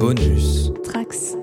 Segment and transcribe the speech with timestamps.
[0.00, 0.72] Bonus.
[0.82, 1.36] Trax.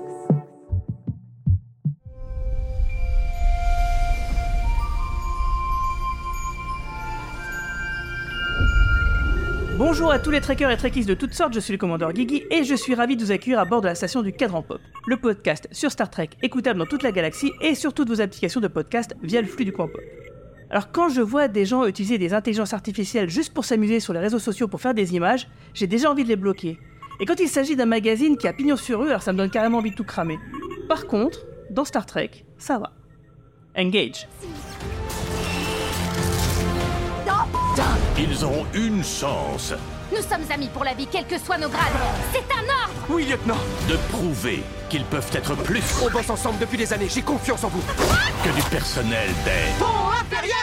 [9.76, 12.46] Bonjour à tous les trekkers et trekkies de toutes sortes, je suis le commandeur Guigui
[12.50, 14.80] et je suis ravi de vous accueillir à bord de la station du Cadran Pop,
[15.06, 18.60] le podcast sur Star Trek écoutable dans toute la galaxie et sur toutes vos applications
[18.60, 20.00] de podcast via le flux du coin pop.
[20.70, 24.18] Alors quand je vois des gens utiliser des intelligences artificielles juste pour s'amuser sur les
[24.18, 26.76] réseaux sociaux pour faire des images, j'ai déjà envie de les bloquer.
[27.20, 29.50] Et quand il s'agit d'un magazine qui a pignon sur rue, alors ça me donne
[29.50, 30.38] carrément envie de tout cramer.
[30.88, 32.92] Par contre, dans Star Trek, ça va.
[33.76, 34.28] Engage.
[38.20, 39.72] Ils ont une chance
[40.10, 41.92] Nous sommes amis pour la vie, quels que soient nos grades.
[42.32, 43.58] C'est un ordre Oui, lieutenant
[43.88, 47.68] de prouver qu'ils peuvent être plus On bosse ensemble depuis des années, j'ai confiance en
[47.68, 47.82] vous
[48.44, 50.57] que du personnel inférieur Pont inférieur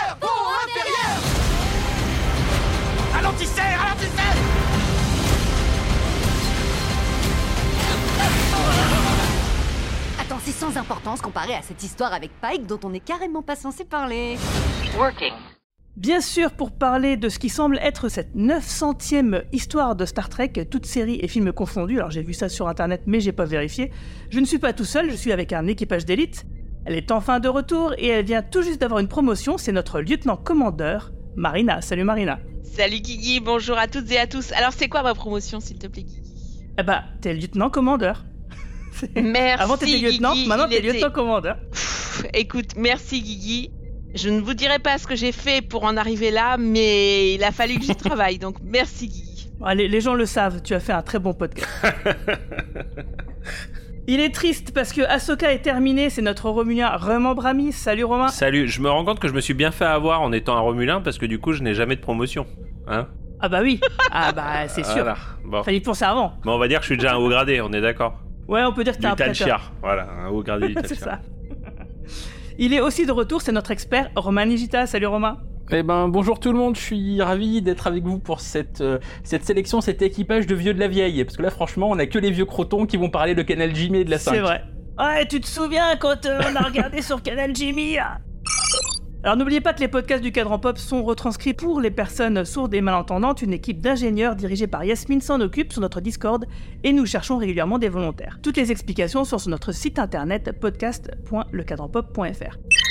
[10.19, 13.55] Attends, c'est sans importance comparé à cette histoire avec Pike dont on n'est carrément pas
[13.55, 14.37] censé parler.
[15.97, 20.51] Bien sûr, pour parler de ce qui semble être cette 900e histoire de Star Trek,
[20.69, 23.91] toutes séries et films confondus, alors j'ai vu ça sur internet mais j'ai pas vérifié,
[24.29, 26.45] je ne suis pas tout seul, je suis avec un équipage d'élite.
[26.85, 30.01] Elle est enfin de retour et elle vient tout juste d'avoir une promotion, c'est notre
[30.01, 31.81] lieutenant-commandeur, Marina.
[31.81, 32.39] Salut Marina.
[32.63, 34.51] Salut Guigui, bonjour à toutes et à tous.
[34.51, 36.61] Alors c'est quoi ma promotion s'il te plaît Guigui?
[36.77, 38.25] Eh bah, t'es lieutenant-commandeur.
[39.15, 41.57] Merci Avant t'étais lieutenant, Guigui, maintenant t'es était- lieutenant-commandeur.
[42.33, 43.71] Écoute, merci Guigui.
[44.13, 47.43] Je ne vous dirai pas ce que j'ai fait pour en arriver là, mais il
[47.43, 49.49] a fallu que j'y travaille, donc merci Guigui.
[49.63, 51.67] Allez, les gens le savent, tu as fait un très bon podcast.
[54.07, 57.71] Il est triste parce que Ahsoka est terminée, c'est notre Romulien Romain Brami.
[57.71, 58.27] Salut Romain.
[58.27, 60.59] Salut, je me rends compte que je me suis bien fait avoir en étant un
[60.59, 62.45] Romulin parce que du coup je n'ai jamais de promotion.
[62.87, 63.07] Hein
[63.39, 63.79] Ah bah oui.
[64.11, 64.93] Ah bah c'est sûr.
[64.97, 65.17] Voilà.
[65.43, 65.63] Bon.
[65.63, 66.33] Fallait penser avant.
[66.43, 68.19] Bon, on va dire que je suis déjà un haut gradé, on est d'accord.
[68.47, 69.15] Ouais, on peut dire que t'es Du un.
[69.15, 69.71] Talchiar.
[69.81, 71.19] Voilà, un haut gradé du C'est ça.
[72.57, 74.85] Il est aussi de retour, c'est notre expert Romain Nigita.
[74.85, 75.39] Salut Romain.
[75.71, 78.99] Eh ben bonjour tout le monde, je suis ravi d'être avec vous pour cette, euh,
[79.23, 81.23] cette sélection, cet équipage de vieux de la vieille.
[81.23, 83.75] Parce que là franchement, on a que les vieux crotons qui vont parler de Canal
[83.75, 84.31] Jimmy et de la 5.
[84.31, 84.63] C'est vrai.
[84.99, 88.19] Ouais, tu te souviens quand euh, on a regardé sur Canal Jimmy ah
[89.25, 92.75] alors n'oubliez pas que les podcasts du Cadran Pop sont retranscrits pour les personnes sourdes
[92.75, 93.41] et malentendantes.
[93.41, 96.45] Une équipe d'ingénieurs dirigée par Yasmine s'en occupe sur notre Discord
[96.83, 98.37] et nous cherchons régulièrement des volontaires.
[98.43, 102.84] Toutes les explications sont sur notre site internet podcast.lecadranpop.fr.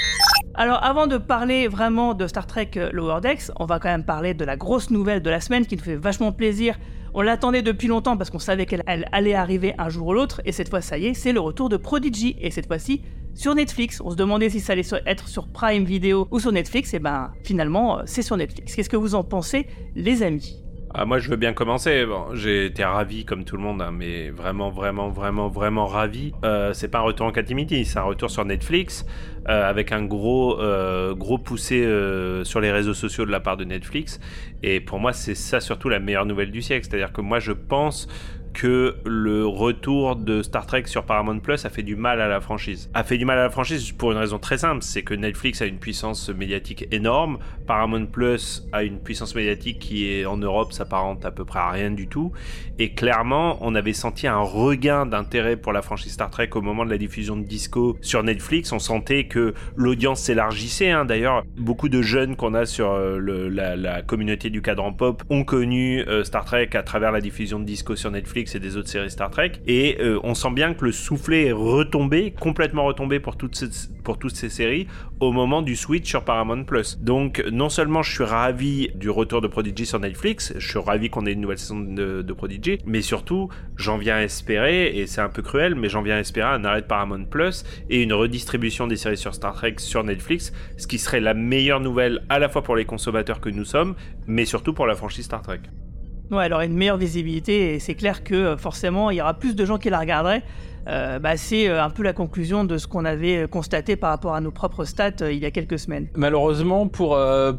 [0.57, 4.05] Alors avant de parler vraiment de Star Trek euh, Lower Decks, on va quand même
[4.05, 6.79] parler de la grosse nouvelle de la semaine qui nous fait vachement plaisir.
[7.13, 10.41] On l'attendait depuis longtemps parce qu'on savait qu'elle elle allait arriver un jour ou l'autre,
[10.45, 13.03] et cette fois ça y est, c'est le retour de Prodigy, et cette fois-ci
[13.35, 14.01] sur Netflix.
[14.05, 17.33] On se demandait si ça allait être sur Prime Video ou sur Netflix, et ben
[17.43, 18.77] finalement euh, c'est sur Netflix.
[18.77, 19.67] Qu'est-ce que vous en pensez,
[19.97, 20.64] les amis?
[20.97, 22.07] Ah, moi je veux bien commencer.
[22.35, 26.33] J'ai été ravi comme tout le monde, hein, mais vraiment, vraiment, vraiment, vraiment ravi.
[26.45, 29.05] Euh, c'est pas un retour en catimini, c'est un retour sur Netflix
[29.49, 31.83] euh, avec un gros, euh, gros poussé
[32.45, 34.21] sur les réseaux sociaux de la part de Netflix.
[34.63, 36.87] Et pour moi, c'est ça surtout la meilleure nouvelle du siècle.
[36.89, 38.07] C'est-à-dire que moi je pense
[38.55, 42.41] que le retour de Star Trek sur Paramount Plus a fait du mal à la
[42.41, 42.89] franchise.
[42.95, 45.61] A fait du mal à la franchise pour une raison très simple, c'est que Netflix
[45.61, 50.73] a une puissance médiatique énorme, Paramount Plus a une puissance médiatique qui est en Europe
[50.73, 52.33] s'apparente à peu près à rien du tout,
[52.79, 56.85] et clairement on avait senti un regain d'intérêt pour la franchise Star Trek au moment
[56.85, 61.05] de la diffusion de Disco sur Netflix, on sentait que l'audience s'élargissait, hein.
[61.05, 63.19] d'ailleurs beaucoup de jeunes qu'on a sur euh,
[63.51, 67.65] la communauté du cadran pop ont connu euh, Star Trek à travers la diffusion de
[67.65, 69.53] Disco sur Netflix et des autres séries Star Trek.
[69.67, 74.49] Et euh, on sent bien que le soufflet est retombé, complètement retombé pour toutes, ces,
[74.51, 74.87] séries
[75.21, 76.99] au moment du switch sur Paramount Plus.
[77.01, 81.09] Donc non seulement je suis ravi du retour de Prodigy sur Netflix, je suis ravi
[81.09, 85.29] qu'on ait une nouvelle saison de, Prodigy, mais surtout j'en viens espérer, et c'est un
[85.29, 88.97] peu cruel, mais j'en viens espérer un arrêt de Paramount Plus et une redistribution des
[88.97, 92.63] séries sur Star Trek sur Netflix, ce qui serait la meilleure nouvelle à la fois
[92.63, 93.95] pour les consommateurs que nous sommes,
[94.27, 95.61] mais surtout pour la franchise Star Trek.
[96.31, 99.55] Ouais, alors une meilleure visibilité, et c'est clair que euh, forcément il y aura plus
[99.55, 100.43] de gens qui la regarderaient.
[100.89, 104.35] Euh, bah, c'est euh, un peu la conclusion de ce qu'on avait constaté par rapport
[104.35, 106.09] à nos propres stats euh, il y a quelques semaines.
[106.15, 107.19] Malheureusement, pour,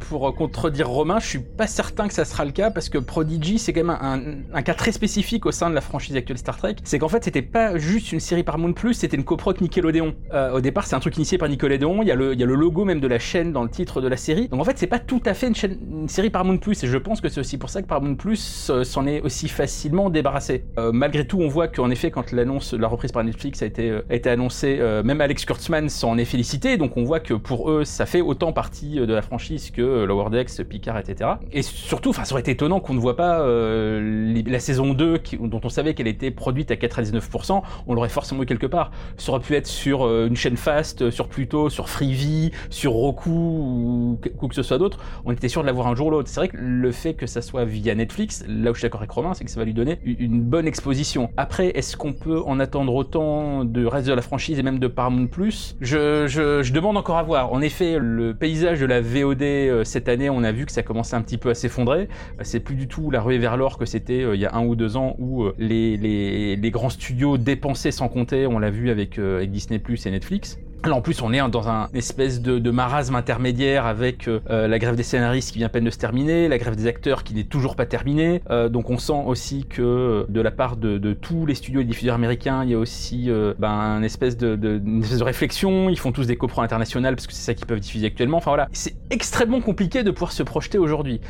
[0.10, 3.60] pour contredire Romain, je suis pas certain que ça sera le cas parce que Prodigy,
[3.60, 6.75] c'est quand même un, cas très spécifique au sein de la franchise actuelle Star Trek.
[6.83, 10.13] C'est qu'en fait, c'était pas juste une série Paramount Plus, c'était une coproc Nickelodeon.
[10.54, 12.01] Au départ, c'est un truc initié par Nickelodeon.
[12.01, 13.69] Il y, a le, il y a le logo même de la chaîne dans le
[13.69, 14.48] titre de la série.
[14.48, 16.83] Donc en fait, c'est pas tout à fait une, série Paramount Plus.
[16.83, 19.48] Et je pense que c'est aussi pour ça que Paramount Plus euh, s'en est aussi
[19.50, 20.66] facilement débarrassé.
[20.94, 24.29] Malgré tout, on voit qu'en effet, quand l'annonce la reprise Netflix a été, euh, été
[24.29, 24.77] annoncée.
[24.79, 28.21] Euh, même Alex Kurtzman s'en est félicité, donc on voit que pour eux, ça fait
[28.21, 31.31] autant partie de la franchise que Lower Decks, Picard, etc.
[31.51, 35.62] Et surtout, ça aurait été étonnant qu'on ne voit pas la saison 2, qui, dont
[35.63, 38.91] on savait qu'elle était produite à 99%, on l'aurait forcément eu quelque part.
[39.17, 44.19] Ça aurait pu être sur une chaîne fast, sur Pluto, sur Freevee, sur Roku ou,
[44.41, 45.00] ou que ce soit d'autre.
[45.25, 46.29] On était sûr de l'avoir un jour ou l'autre.
[46.29, 49.01] C'est vrai que le fait que ça soit via Netflix, là où je suis d'accord
[49.01, 51.29] avec Romain, c'est que ça va lui donner une bonne exposition.
[51.38, 54.88] Après, est-ce qu'on peut en attendre autant de reste de la franchise et même de
[54.88, 57.54] Paramount Plus je, demande encore à voir.
[57.54, 60.84] En effet, le paysage de la VOD euh, cette année, on a vu que ça
[60.84, 62.10] commençait un petit peu à s'effondrer.
[62.42, 64.66] C'est plus du tout la ruée vers l'or que c'était euh, il y a un
[64.66, 68.48] ou deux ans où euh, les grands studios dépensaient sans compter.
[68.48, 70.60] On l'a vu avec, avec Disney Plus et Netflix.
[70.86, 74.96] Là, en plus, on est dans un espèce de, marasme intermédiaire avec euh, la grève
[74.96, 77.44] des scénaristes qui vient à peine de se terminer, la grève des acteurs qui n'est
[77.44, 78.42] toujours pas terminée.
[78.52, 82.16] Euh, donc, on sent aussi que de la part de, tous les studios et diffuseurs
[82.16, 85.90] américains, il y a aussi euh, ben, une, espèce de, une espèce de réflexion.
[85.90, 88.38] Ils font tous des copros internationales parce que c'est ça qu'ils peuvent diffuser actuellement.
[88.38, 91.22] Enfin voilà, c'est extrêmement compliqué de pouvoir se projeter aujourd'hui.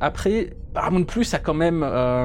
[0.00, 1.80] après, Paramount Plus a quand même,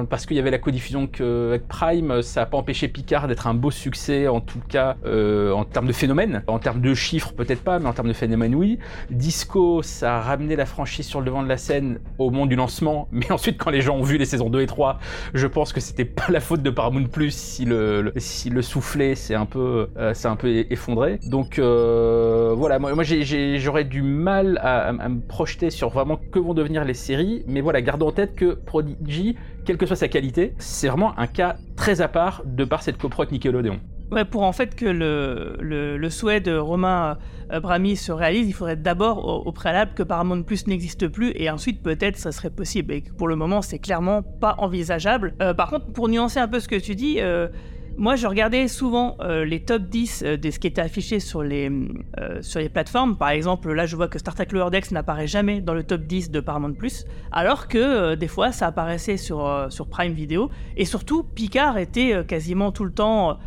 [0.10, 3.56] parce qu'il y avait la codiffusion avec Prime, ça n'a pas empêché Picard d'être un
[3.56, 6.44] beau succès, en tout cas en termes de phénomène.
[6.46, 8.78] En termes de chiffres, peut-être pas, mais en termes de phénomène, oui.
[9.10, 12.56] Disco, ça a ramené la franchise sur le devant de la scène au moment du
[12.56, 15.00] lancement, mais ensuite, quand les gens ont vu les saisons 2 et 3,
[15.34, 19.16] je pense que c'était pas la faute de Paramount Plus si le, si le soufflet
[19.16, 21.20] s'est un peu, euh, un peu effondré.
[21.26, 26.86] Donc euh, voilà, moi, j'aurais du mal à, me projeter sur vraiment que vont devenir
[26.86, 29.36] les séries, mais voilà, gardons en tête que Prodigy,
[29.66, 33.00] quelle que soit sa qualité, c'est vraiment un cas très à part de par cette
[33.00, 33.80] coproc Nickelodeon.
[34.30, 37.18] Pour en fait que le, le, souhait de Romain
[37.52, 41.50] euh, Brami se réalise, il faudrait d'abord au, préalable que Paramount Plus n'existe plus et
[41.50, 42.94] ensuite peut-être ça serait possible.
[42.94, 45.34] Et pour le moment, c'est clairement pas envisageable.
[45.42, 47.48] Euh, par contre, pour nuancer un peu ce que tu dis, euh,
[47.98, 51.72] moi je regardais souvent les top 10 de ce qui était affiché sur les,
[52.42, 53.16] sur les plateformes.
[53.16, 56.02] Par exemple, là je vois que Star Trek Lower Decks n'apparaît jamais dans le top
[56.02, 56.74] 10 de Paramount
[57.32, 60.50] alors que des fois ça apparaissait sur, sur Prime Video.
[60.76, 63.38] Et surtout, Picard était quasiment tout le temps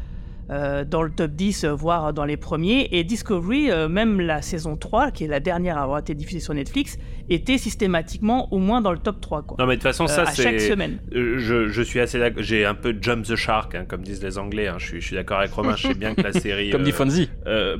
[0.50, 2.88] euh, dans le top 10, euh, voire dans les premiers.
[2.92, 6.40] Et Discovery, euh, même la saison 3, qui est la dernière à avoir été diffusée
[6.40, 6.96] sur Netflix,
[7.28, 9.42] était systématiquement au moins dans le top 3.
[9.42, 9.56] Quoi.
[9.58, 10.42] Non, mais de toute façon, ça, c'est.
[10.42, 11.00] chaque semaine.
[11.12, 12.42] Je, je suis assez d'accord.
[12.42, 14.68] J'ai un peu jump the shark, hein, comme disent les Anglais.
[14.68, 14.76] Hein.
[14.78, 15.76] Je, suis, je suis d'accord avec Romain.
[15.76, 16.70] je sais bien que la série.
[16.70, 17.28] comme dit Fonzie.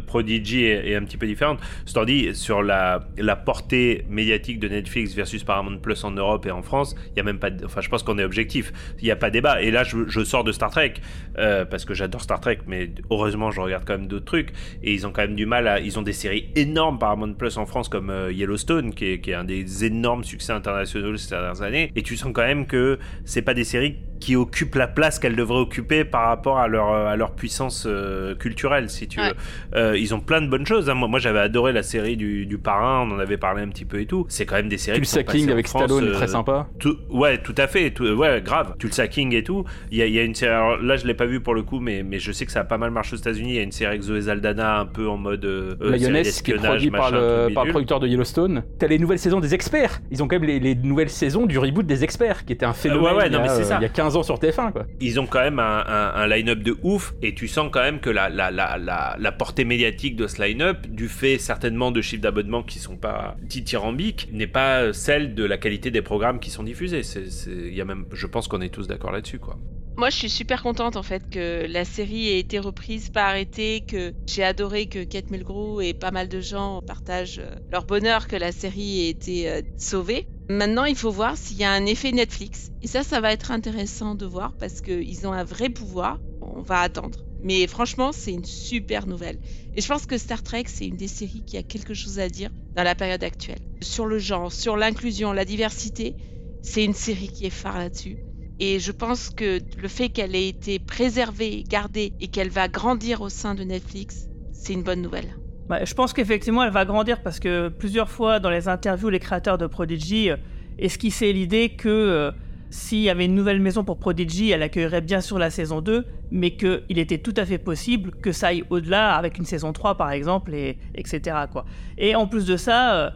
[0.07, 1.61] Prodigy est, un petit peu différente.
[1.87, 6.51] Cest dit, sur la, la portée médiatique de Netflix versus Paramount Plus en Europe et
[6.51, 7.49] en France, il y a même pas.
[7.65, 8.73] Enfin, je pense qu'on est objectif.
[8.99, 9.63] Il n'y a pas débat.
[9.63, 10.95] Et là, je, je sors de Star Trek
[11.35, 14.51] parce que j'adore Star Trek mais heureusement, je regarde quand même d'autres trucs.
[14.83, 15.81] Et ils ont quand même du mal à.
[15.81, 19.31] Ils ont des séries énormes Paramount Plus en France, comme euh, Yellowstone, qui est, qui
[19.31, 21.93] est, un des énormes succès internationaux ces dernières années.
[21.97, 25.37] Et tu sens quand même que c'est pas des séries qui occupent la place qu'elles
[25.37, 29.35] devraient occuper par rapport à leur, à leur puissance euh, culturelle, si tu veux.
[29.75, 30.91] Euh, ils ont plein de bonnes choses.
[30.91, 30.95] Hein.
[30.95, 33.85] Moi, moi j'avais adoré la série du, du, Parrain, on en avait parlé un petit
[33.85, 34.27] peu et tout.
[34.29, 34.99] C'est quand même des séries.
[34.99, 35.21] Tulsa
[35.51, 36.69] avec Stallone, très sympa.
[36.79, 37.91] Tout, ouais, tout à fait.
[37.91, 38.75] Tout, ouais, grave.
[38.79, 39.65] Tulsa King et tout.
[39.91, 40.53] Il y a, y a, une série.
[40.53, 42.61] Alors là, je l'ai pas vu pour le coup, mais, mais je sais que ça
[42.61, 43.51] a pas mal marché aux États-Unis.
[43.51, 45.45] Il y a une série avec Zoé Zaldana un peu en mode.
[45.45, 48.65] Euh, Mayonnaise qui est produit par, le, par le producteur de Yellowstone.
[48.79, 50.01] T'as les nouvelles saisons des experts.
[50.11, 52.73] Ils ont quand même les, les, nouvelles saisons du reboot des experts, qui était un
[52.73, 53.79] phénomène ouais, non, il, y a, mais ça.
[53.79, 54.73] il y a 15 ans sur TF1.
[54.73, 54.87] Quoi.
[55.01, 58.01] Ils ont quand même un, un, un line-up de ouf et tu sens quand même
[58.01, 62.01] que la, la, la, la, la portée médiatique de ce line-up, du fait certainement de
[62.01, 66.51] chiffres d'abonnement qui sont pas dithyrambiques, n'est pas celle de la qualité des programmes qui
[66.51, 67.03] sont diffusés.
[67.03, 69.39] C'est, c'est, y a même, je pense qu'on est tous d'accord là-dessus.
[69.39, 69.57] quoi.
[69.97, 73.81] Moi, je suis super contente en fait que la série ait été reprise, pas arrêtée,
[73.87, 78.29] que j'ai adoré que Kate Mulgrew et pas mal de gens partagent euh, leur bonheur
[78.29, 80.29] que la série ait été euh, sauvée.
[80.51, 82.71] Maintenant, il faut voir s'il y a un effet Netflix.
[82.81, 86.19] Et ça, ça va être intéressant de voir parce qu'ils ont un vrai pouvoir.
[86.41, 87.27] On va attendre.
[87.41, 89.39] Mais franchement, c'est une super nouvelle.
[89.75, 92.29] Et je pense que Star Trek, c'est une des séries qui a quelque chose à
[92.29, 93.59] dire dans la période actuelle.
[93.83, 96.17] Sur le genre, sur l'inclusion, la diversité,
[96.63, 98.19] c'est une série qui est phare là-dessus.
[98.59, 103.21] Et je pense que le fait qu'elle ait été préservée, gardée et qu'elle va grandir
[103.21, 105.37] au sein de Netflix, c'est une bonne nouvelle.
[105.85, 109.59] Je pense qu'effectivement, elle va grandir parce que plusieurs fois dans les interviews, les créateurs
[109.59, 110.37] de Prodigy euh,
[110.79, 112.31] esquissaient l'idée que euh,
[112.71, 116.05] s'il y avait une nouvelle maison pour Prodigy, elle accueillerait bien sûr la saison 2,
[116.31, 119.97] mais qu'il était tout à fait possible que ça aille au-delà avec une saison 3
[119.97, 121.37] par exemple, et, etc.
[121.51, 121.65] Quoi.
[121.97, 123.11] Et en plus de ça, euh,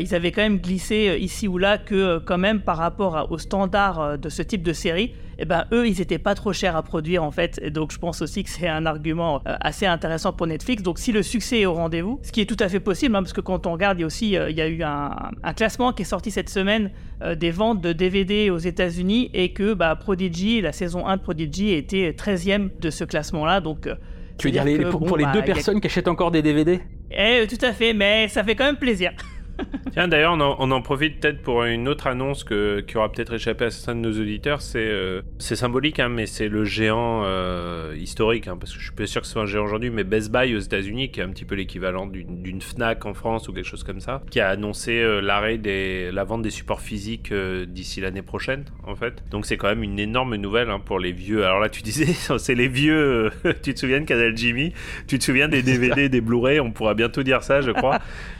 [0.00, 3.28] ils avaient quand même glissé euh, ici ou là que euh, quand même par rapport
[3.30, 6.52] aux standards euh, de ce type de série, eh ben eux ils étaient pas trop
[6.52, 7.58] chers à produire en fait.
[7.62, 10.82] Et donc je pense aussi que c'est un argument euh, assez intéressant pour Netflix.
[10.82, 13.22] Donc si le succès est au rendez-vous, ce qui est tout à fait possible, hein,
[13.22, 15.12] parce que quand on regarde, il y a aussi euh, il y a eu un,
[15.42, 16.90] un classement qui est sorti cette semaine
[17.22, 21.22] euh, des ventes de DVD aux États-Unis et que bah, Prodigy, la saison 1 de
[21.22, 23.60] Prodigy était 13e de ce classement-là.
[23.60, 23.94] Donc euh,
[24.36, 25.86] Tu veux dire c'est-à-dire les- que, pour, bon, pour les bah, deux a- personnes qui
[25.86, 29.12] achètent encore des DVD Eh, tout à fait, mais ça fait quand même plaisir.
[29.92, 33.10] Tiens, d'ailleurs, on en, on en profite peut-être pour une autre annonce que, qui aura
[33.10, 34.60] peut-être échappé à certains de nos auditeurs.
[34.60, 38.94] C'est euh, symbolique, hein, mais c'est le géant euh, historique, hein, parce que je suis
[38.94, 41.22] pas sûr que ce soit un géant aujourd'hui, mais Best Buy aux États-Unis, qui est
[41.22, 44.48] un petit peu l'équivalent d'une Fnac en France ou quelque chose comme ça, qui a
[44.48, 49.22] annoncé euh, l'arrêt des la vente des supports physiques d'ici l'année prochaine, en fait.
[49.30, 51.44] Donc c'est quand même une énorme nouvelle hein, pour les vieux.
[51.44, 52.06] Alors là, tu disais,
[52.38, 53.30] c'est les vieux.
[53.62, 54.72] tu te souviens de Canal Jimmy?
[55.08, 56.60] Tu te souviens des DVD, des Blu-ray?
[56.60, 57.98] On pourra bientôt dire ça, je crois.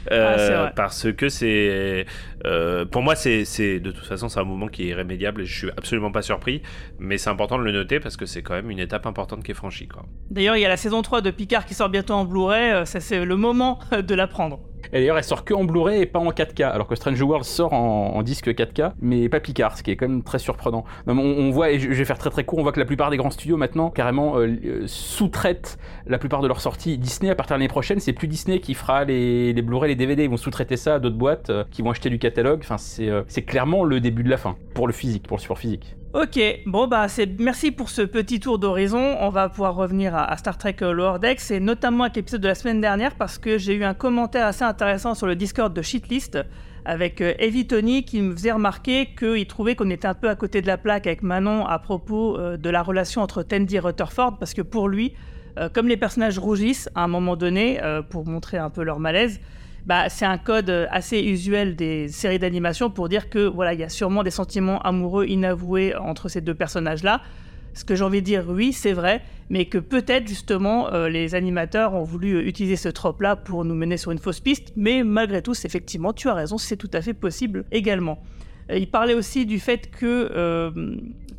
[0.09, 2.05] Ah, parce que c'est
[2.45, 5.57] euh, pour moi c'est de toute façon c'est un mouvement qui est irrémédiable et je
[5.57, 6.61] suis absolument pas surpris
[6.99, 9.51] mais c'est important de le noter parce que c'est quand même une étape importante qui
[9.51, 9.87] est franchie.
[10.29, 12.85] D'ailleurs, il y a la saison 3 de Picard qui sort bientôt en Blu-ray, euh,
[12.85, 14.59] ça c'est le moment de l'apprendre.
[14.93, 17.45] Et d'ailleurs, elle sort que en Blu-ray et pas en 4K, alors que Strange World
[17.45, 20.83] sort en, en disque 4K, mais pas Picard, ce qui est quand même très surprenant.
[21.07, 22.79] Non, on, on voit, et je je vais faire très très court, on voit que
[22.79, 26.97] la plupart des grands studios maintenant carrément euh, sous-traitent la plupart de leurs sorties.
[26.97, 29.95] Disney, à partir de l'année prochaine, c'est plus Disney qui fera les, les Blu-ray, les
[29.95, 33.41] DVD, ils vont sous-traiter ça à d'autres boîtes euh, qui vont acheter du euh, c'est
[33.43, 35.95] clairement le début de la fin pour le physique, pour le support physique.
[36.13, 39.15] Ok, bon bah c'est merci pour ce petit tour d'horizon.
[39.21, 42.49] On va pouvoir revenir à, Star Trek euh, Lower Decks et notamment avec l'épisode de
[42.49, 45.81] la semaine dernière parce que j'ai eu un commentaire assez intéressant sur le Discord de
[45.81, 46.37] Shitlist
[46.83, 50.35] avec euh, Evie Tony qui me faisait remarquer qu'il trouvait qu'on était un peu à
[50.35, 53.79] côté de la plaque avec Manon à propos euh, de la relation entre Tandy et
[53.79, 55.13] Rutherford parce que pour lui,
[55.73, 57.77] comme les personnages rougissent à un moment donné
[58.09, 59.41] pour montrer un peu leur malaise,
[59.85, 63.83] bah, c'est un code assez usuel des séries d'animation pour dire que voilà, il y
[63.83, 67.21] a sûrement des sentiments amoureux inavoués entre ces deux personnages-là.
[67.73, 71.35] Ce que j'ai envie de dire, oui, c'est vrai, mais que peut-être justement euh, les
[71.35, 75.41] animateurs ont voulu utiliser ce trope-là pour nous mener sur une fausse piste, mais malgré
[75.41, 78.21] tout, effectivement, tu as raison, c'est tout à fait possible également.
[78.69, 80.71] Euh, Il parlait aussi du fait que, euh,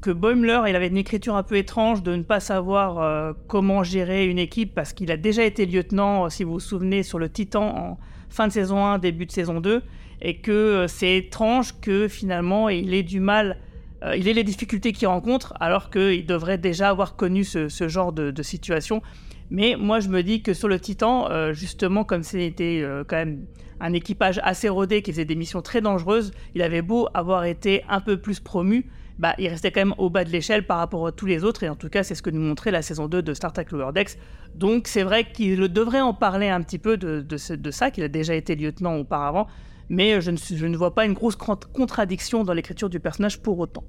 [0.00, 3.82] que Boimler, il avait une écriture un peu étrange de ne pas savoir euh, comment
[3.82, 7.28] gérer une équipe parce qu'il a déjà été lieutenant, si vous vous souvenez, sur le
[7.28, 7.98] Titan en
[8.32, 9.82] fin de saison 1, début de saison 2,
[10.20, 13.58] et que euh, c'est étrange que finalement il ait du mal,
[14.02, 18.12] euh, il ait les difficultés qu'il rencontre alors qu'il devrait déjà avoir connu ce, genre
[18.12, 19.02] de, situation.
[19.50, 23.44] Mais moi je me dis que sur le Titan, euh, justement comme c'était quand même
[23.82, 27.84] un équipage assez rodé qui faisait des missions très dangereuses, il avait beau avoir été
[27.88, 28.86] un peu plus promu,
[29.18, 31.64] bah, il restait quand même au bas de l'échelle par rapport à tous les autres,
[31.64, 33.66] et en tout cas, c'est ce que nous montrait la saison 2 de Star Trek
[33.72, 34.16] Lower Decks.
[34.54, 38.34] Donc, c'est vrai qu'il devrait en parler un petit peu de, ça, qu'il a déjà
[38.34, 39.48] été lieutenant auparavant,
[39.88, 43.58] mais je ne, je ne vois pas une grosse contradiction dans l'écriture du personnage pour
[43.58, 43.84] autant.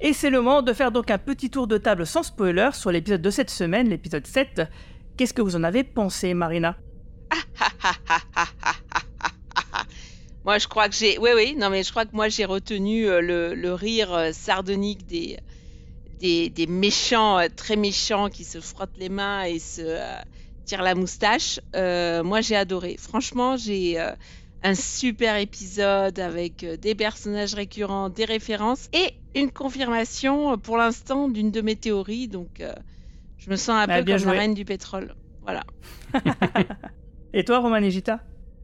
[0.00, 2.92] Et c'est le moment de faire donc un petit tour de table sans spoiler sur
[2.92, 4.62] l'épisode de cette semaine, l'épisode 7.
[5.16, 6.76] Qu'est-ce que vous en avez pensé, Marina?
[10.44, 11.18] moi, je crois que j'ai.
[11.18, 14.32] Oui, oui, non, mais je crois que moi, j'ai retenu euh, le, le rire euh,
[14.32, 15.38] sardonique des,
[16.20, 19.98] des, des méchants, euh, très méchants, qui se frottent les mains et se
[20.66, 21.60] tirent la moustache.
[21.74, 22.96] Moi, j'ai adoré.
[22.98, 23.98] Franchement, j'ai
[24.62, 31.50] un super épisode avec des personnages récurrents, des références et une confirmation, pour l'instant, d'une
[31.50, 32.28] de mes théories.
[32.28, 32.62] Donc,
[33.38, 34.32] je me sens un Ah, peu bien comme joué.
[34.34, 35.14] la reine du pétrole.
[35.42, 35.64] Voilà.
[37.36, 37.80] Et toi, Roman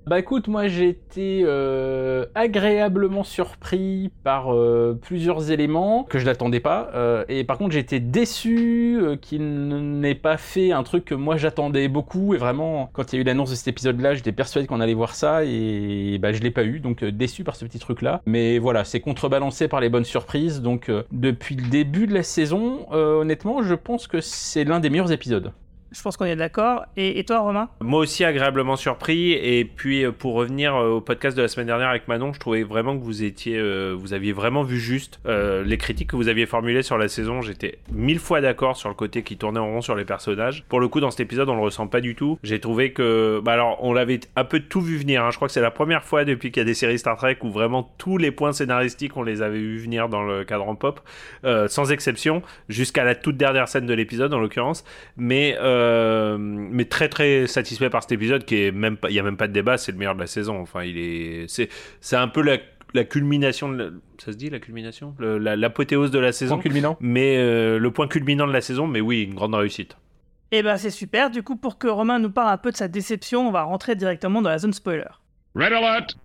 [0.06, 6.60] Bah écoute, moi j'ai été euh, agréablement surpris par euh, plusieurs éléments que je n'attendais
[6.60, 6.88] pas.
[6.94, 11.36] euh, et par contre j'ai été déçu qu'il n'ait pas fait un truc que moi
[11.36, 12.32] j'attendais beaucoup.
[12.32, 14.94] Et vraiment, quand il y a eu l'annonce de cet épisode-là, j'étais persuadé qu'on allait
[14.94, 15.44] voir ça.
[15.44, 18.22] Et bah je l'ai pas eu, donc déçu par ce petit truc-là.
[18.24, 20.62] Mais voilà, c'est contrebalancé par les bonnes surprises.
[20.62, 25.10] Donc depuis le début de la saison, honnêtement, je pense que c'est l'un des meilleurs
[25.10, 25.50] épisodes.
[25.92, 26.84] Je pense qu'on est d'accord.
[26.96, 27.68] Et, toi, Romain?
[27.80, 31.66] Moi aussi agréablement surpris et puis euh, pour revenir euh, au podcast de la semaine
[31.66, 35.20] dernière avec Manon, je trouvais vraiment que vous étiez, euh, vous aviez vraiment vu juste
[35.26, 37.42] les critiques que vous aviez formulées sur la saison.
[37.42, 40.64] J'étais mille fois d'accord sur le côté qui tournait en rond sur les personnages.
[40.68, 42.38] Pour le coup, dans cet épisode, on le ressent pas du tout.
[42.42, 45.24] J'ai trouvé que, bah alors, on l'avait un peu tout vu venir.
[45.24, 45.30] hein.
[45.30, 47.38] Je crois que c'est la première fois depuis qu'il y a des séries Star Trek
[47.42, 51.00] où vraiment tous les points scénaristiques on les avait vu venir dans le cadran pop,
[51.44, 54.84] sans exception, jusqu'à la toute dernière scène de l'épisode en l'occurrence
[55.16, 55.56] mais
[56.38, 59.36] mais très très satisfait par cet épisode qui est même pas il y a même
[59.36, 61.68] pas de débat c'est le meilleur de la saison enfin il est c'est
[62.00, 62.58] c'est un peu la,
[62.94, 65.14] la culmination de la- ça se dit la culmination?
[65.18, 66.96] Le- la- l'apothéose de la saison Point culminant.
[67.00, 69.96] mais euh, le point culminant de la saison mais oui une grande réussite
[70.52, 72.88] Et ben c'est super, du coup pour que Romain nous parle un peu de sa
[72.88, 75.04] déception, on va rentrer directement dans la zone spoiler.
[75.54, 76.16] Red alert!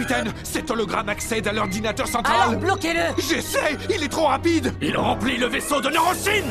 [0.00, 2.34] Capitaine, cet hologramme accède à l'ordinateur central.
[2.40, 3.22] Alors bloquez-le.
[3.22, 4.72] J'essaie Il est trop rapide.
[4.80, 6.46] Il remplit le vaisseau de Neurochine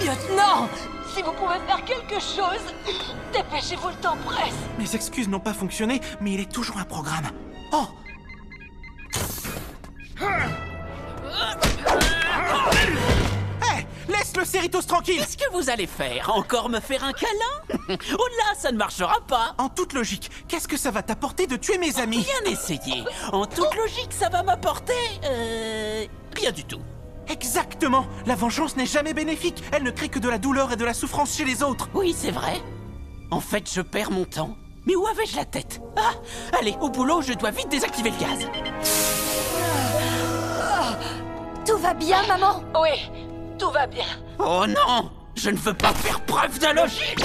[0.00, 0.68] Lieutenant
[1.14, 2.60] Si vous pouvez faire quelque chose,
[3.32, 7.30] dépêchez-vous, le temps presse Mes excuses n'ont pas fonctionné, mais il est toujours un programme.
[7.72, 7.86] Oh!
[10.20, 10.26] Hé
[14.08, 17.78] Laisse le Cerritos tranquille Qu'est-ce que vous allez faire Encore me faire un câlin
[18.18, 21.56] Oh là, ça ne marchera pas En toute logique, qu'est-ce que ça va t'apporter de
[21.56, 24.92] tuer mes amis Bien essayé En toute logique, ça va m'apporter...
[25.24, 26.04] Euh...
[26.36, 26.80] Rien du tout.
[27.28, 30.84] Exactement La vengeance n'est jamais bénéfique, elle ne crée que de la douleur et de
[30.84, 32.60] la souffrance chez les autres Oui, c'est vrai.
[33.30, 34.56] En fait, je perds mon temps.
[34.86, 36.12] Mais où avais-je la tête Ah
[36.58, 38.48] Allez, au boulot, je dois vite désactiver le gaz.
[41.66, 42.62] Tout va bien, maman?
[42.80, 42.90] Oui,
[43.62, 44.04] tout va bien.
[44.40, 47.24] Oh non Je ne veux pas faire preuve de logique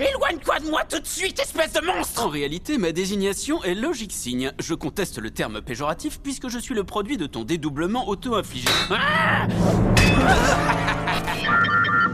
[0.00, 4.12] Éloigne-toi de moi tout de suite, espèce de monstre En réalité, ma désignation est logique
[4.12, 4.50] signe.
[4.58, 8.68] Je conteste le terme péjoratif puisque je suis le produit de ton dédoublement auto-infligé.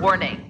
[0.03, 0.46] Warning.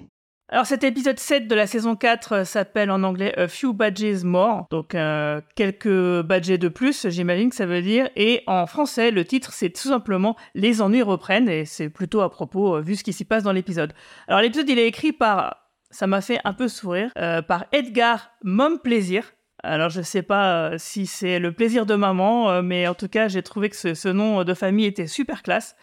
[0.49, 4.23] Alors cet épisode 7 de la saison 4 euh, s'appelle en anglais A Few Badges
[4.23, 9.11] More, donc euh, quelques badges de plus, j'imagine que ça veut dire, et en français
[9.11, 12.95] le titre c'est tout simplement Les ennuis reprennent, et c'est plutôt à propos euh, vu
[12.95, 13.91] ce qui s'y passe dans l'épisode.
[14.29, 17.11] Alors l'épisode il est écrit par, ça m'a fait un peu sourire,
[17.49, 19.33] par Edgar Mom Plaisir.
[19.63, 23.43] Alors je sais pas si c'est le plaisir de maman, mais en tout cas j'ai
[23.43, 25.75] trouvé que ce nom de famille était super classe,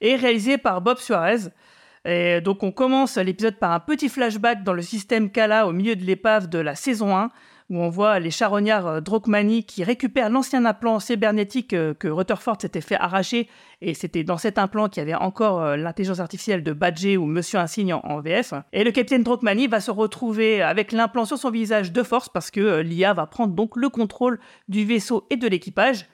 [0.00, 1.48] et réalisé par Bob Suarez.
[2.04, 5.94] Et donc on commence l'épisode par un petit flashback dans le système Kala au milieu
[5.94, 7.30] de l'épave de la saison 1,
[7.70, 12.56] où on voit les charognards euh, Drokmani qui récupèrent l'ancien implant cybernétique euh, que Rutherford
[12.60, 13.48] s'était fait arracher,
[13.80, 17.26] et c'était dans cet implant qu'il y avait encore euh, l'intelligence artificielle de Badger ou
[17.26, 18.54] Monsieur Insigne en, VF.
[18.72, 22.50] Et le capitaine Drokmani va se retrouver avec l'implant sur son visage de force parce
[22.50, 26.06] que l'IA va prendre donc le contrôle du vaisseau et de l'équipage.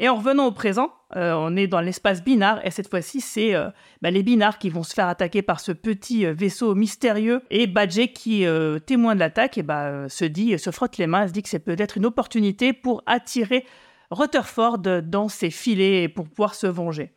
[0.00, 3.56] Et en revenant au présent, euh, on est dans l'espace binaire et cette fois-ci, c'est
[3.56, 3.68] euh,
[4.00, 7.42] bah, les binars qui vont se faire attaquer par ce petit euh, vaisseau mystérieux.
[7.50, 11.08] Et Badger, qui euh, témoin de l'attaque, et bah, euh, se dit, se frotte les
[11.08, 13.66] mains, se dit que c'est peut-être une opportunité pour attirer
[14.12, 17.12] Rutherford dans ses filets et pour pouvoir se venger.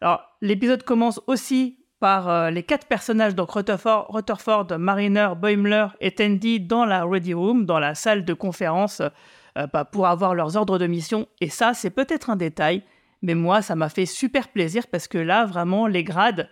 [0.00, 6.58] Alors, l'épisode commence aussi par les quatre personnages, donc Rutherford, Rutherford, Mariner, Boimler et Tandy
[6.58, 9.00] dans la Ready Room, dans la salle de conférence,
[9.58, 11.26] euh, pour avoir leurs ordres de mission.
[11.40, 12.82] Et ça, c'est peut-être un détail,
[13.22, 16.48] mais moi, ça m'a fait super plaisir parce que là, vraiment, les grades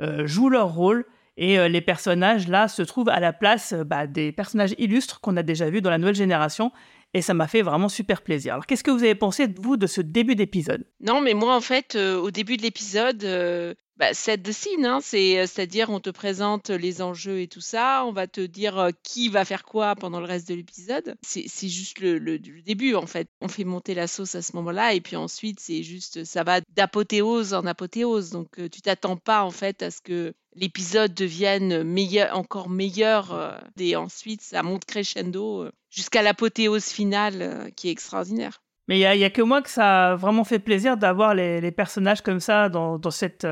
[0.00, 1.04] euh, jouent leur rôle
[1.36, 5.20] et euh, les personnages, là, se trouvent à la place euh, bah, des personnages illustres
[5.20, 6.72] qu'on a déjà vus dans la nouvelle génération.
[7.14, 8.54] Et ça m'a fait vraiment super plaisir.
[8.54, 10.86] Alors, qu'est-ce que vous avez pensé, vous, de ce début d'épisode?
[11.00, 15.46] Non, mais moi, en fait, euh, au début de l'épisode, euh, bah, hein, c'est, euh,
[15.46, 19.28] c'est-à-dire on te présente les enjeux et tout ça, on va te dire euh, qui
[19.28, 21.14] va faire quoi pendant le reste de l'épisode.
[21.22, 23.28] C'est, juste le, le- début, en fait.
[23.42, 26.60] On fait monter la sauce à ce moment-là, et puis ensuite, c'est juste, ça va
[26.74, 28.30] d'apothéose en apothéose.
[28.30, 31.84] Donc, tu t'attends pas, en fait, à ce que l'épisode devienne
[32.32, 37.92] encore meilleur, euh, et ensuite, ça monte crescendo euh, jusqu'à l'apothéose finale, euh, qui est
[37.92, 38.62] extraordinaire.
[38.88, 42.20] Mais il y a, que moi que ça a vraiment fait plaisir d'avoir les, personnages
[42.20, 43.46] comme ça dans, cette,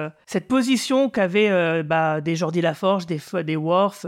[0.49, 4.05] position qu'avaient bah, des Jordi Laforge, des, des Worf,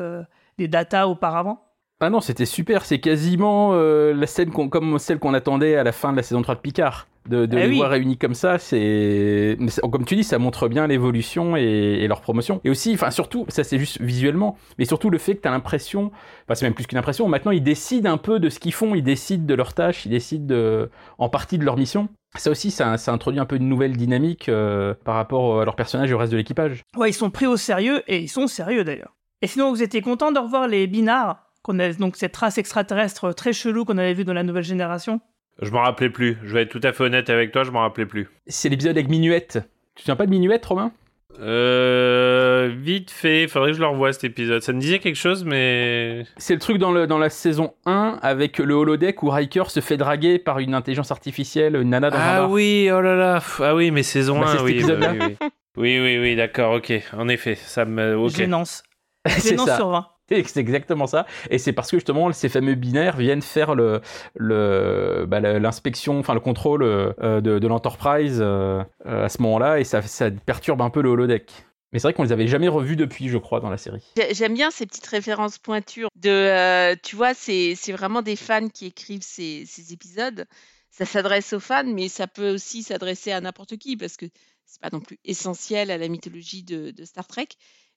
[0.58, 1.71] des Data auparavant.
[2.02, 5.92] Ah non, c'était super, c'est quasiment euh, la scène comme celle qu'on attendait à la
[5.92, 7.06] fin de la saison 3 de Picard.
[7.28, 7.76] De, de Eh les oui.
[7.76, 9.56] voir réunis comme ça, c'est.
[9.92, 12.60] Comme tu dis, ça montre bien l'évolution et, et leur promotion.
[12.64, 15.52] Et aussi, enfin, surtout, ça c'est juste visuellement, mais surtout le fait que tu as
[15.52, 16.10] l'impression,
[16.44, 18.96] enfin, c'est même plus qu'une impression, maintenant ils décident un peu de ce qu'ils font,
[18.96, 22.08] ils décident de leurs tâches, ils décident de, en partie de leur mission.
[22.36, 25.76] Ça aussi, ça, ça introduit un peu une nouvelle dynamique euh, par rapport à leur
[25.76, 26.82] personnage et au reste de l'équipage.
[26.96, 29.14] Ouais, ils sont pris au sérieux et ils sont sérieux d'ailleurs.
[29.42, 33.32] Et sinon, vous étiez content de revoir les binars, qu'on a, donc cette race extraterrestre
[33.32, 35.20] très chelou qu'on avait vu dans la nouvelle génération
[35.60, 36.38] Je m'en rappelais plus.
[36.42, 38.28] Je vais être tout à fait honnête avec toi, je m'en rappelais plus.
[38.46, 39.58] C'est l'épisode avec Minuette.
[39.94, 40.92] Tu te souviens pas de Minuette, Romain?
[41.40, 44.62] Euh, vite fait, faudrait que je le revoie cet épisode.
[44.62, 48.18] Ça me disait quelque chose, mais C'est le truc dans, le, dans la saison 1
[48.20, 52.18] avec le holodeck où Riker se fait draguer par une intelligence artificielle, une nana dans
[52.18, 52.50] un ah bar.
[52.50, 55.48] oui, oh là là, ah oui, mais saison Bah, c'est 1, cet oui, oui, oui.
[55.78, 56.92] Oui, oui, oui, d'accord, ok.
[57.16, 58.16] En effet, ça me.
[58.16, 58.36] Ok.
[58.36, 58.82] Gênance.
[59.26, 60.06] Gênance sur 20.
[60.46, 61.26] C'est exactement ça.
[61.50, 64.00] Et c'est parce que justement ces fameux binaires viennent faire le
[64.34, 69.80] le bah, le- l'inspection, enfin le contrôle euh, de, de l'Enterprise euh, à ce moment-là,
[69.80, 70.00] et ça,
[70.44, 71.50] perturbe un peu le holodeck.
[71.92, 74.02] Mais c'est vrai qu'on les avait jamais revus depuis, je crois, dans la série.
[74.30, 76.08] J'aime bien ces petites références pointures.
[76.16, 80.46] De, euh, tu vois, c'est vraiment des fans qui écrivent ces, épisodes.
[80.90, 84.26] Ça s'adresse aux fans, mais ça peut aussi s'adresser à n'importe qui parce que
[84.64, 87.48] c'est pas non plus essentiel à la mythologie de Star Trek.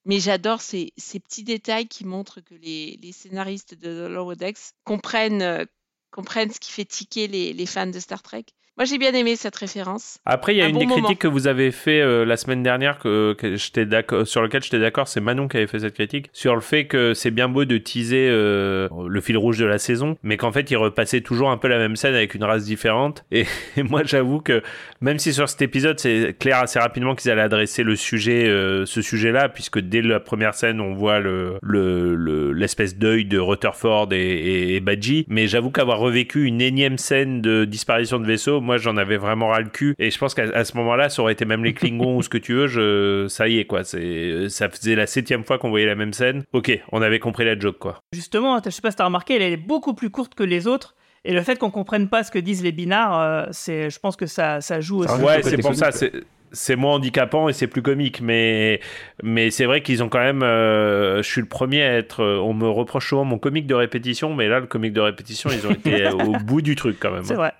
[0.05, 5.65] Mais j'adore ces, petits détails qui montrent que les, scénaristes de Lower Decks comprennent, euh,
[6.11, 8.45] comprennent ce qui fait tiquer les fans de Star Trek.
[8.77, 10.17] Moi, j'ai bien aimé cette référence.
[10.25, 11.01] Après, il y a Un une bon des moment.
[11.03, 14.61] critiques que vous avez fait euh, la semaine dernière que, que j'étais d'accord, sur lequel
[14.63, 15.07] j'étais d'accord.
[15.07, 17.77] C'est Manon qui avait fait cette critique sur le fait que c'est bien beau de
[17.77, 21.57] teaser euh, le fil rouge de la saison, mais qu'en fait, il repassait toujours un
[21.57, 23.23] peu la même scène avec une race différente.
[23.31, 23.45] Et,
[23.77, 24.61] et moi, j'avoue que
[24.99, 28.85] même si sur cet épisode, c'est clair assez rapidement qu'ils allaient adresser le sujet, euh,
[28.85, 33.39] ce sujet-là, puisque dès la première scène, on voit le le- le- l'espèce d'œil de
[33.39, 35.25] Rutherford et, et, et Badgie.
[35.29, 39.47] Mais j'avoue qu'avoir revécu une énième scène de disparition de vaisseau, moi, j'en avais vraiment
[39.49, 39.95] ras le cul.
[39.99, 42.37] Et je pense qu'à ce moment-là, ça aurait été même les Klingons ou ce que
[42.37, 42.67] tu veux.
[42.67, 43.83] Je, ça y est, quoi.
[43.83, 46.43] C'est, ça faisait la septième fois qu'on voyait la même scène.
[46.53, 47.99] Ok, on avait compris la joke, quoi.
[48.13, 50.95] Justement, je sais pas si t'as remarqué, elle est beaucoup plus courte que les autres.
[51.27, 54.15] Et le fait qu'on comprenne pas ce que disent les binards, euh, c'est, je pense
[54.15, 55.21] que ça, ça joue aussi.
[55.23, 55.91] Ouais, c'est pour ça.
[55.91, 56.11] C'est,
[56.51, 58.79] c'est moins handicapant et c'est plus comique, mais
[59.23, 60.43] mais c'est vrai qu'ils ont quand même.
[60.43, 62.21] euh, je suis le premier à être.
[62.23, 65.49] euh, On me reproche souvent mon comique de répétition, mais là, le comique de répétition,
[65.51, 67.23] ils ont été au bout du truc quand même.
[67.23, 67.51] C'est vrai.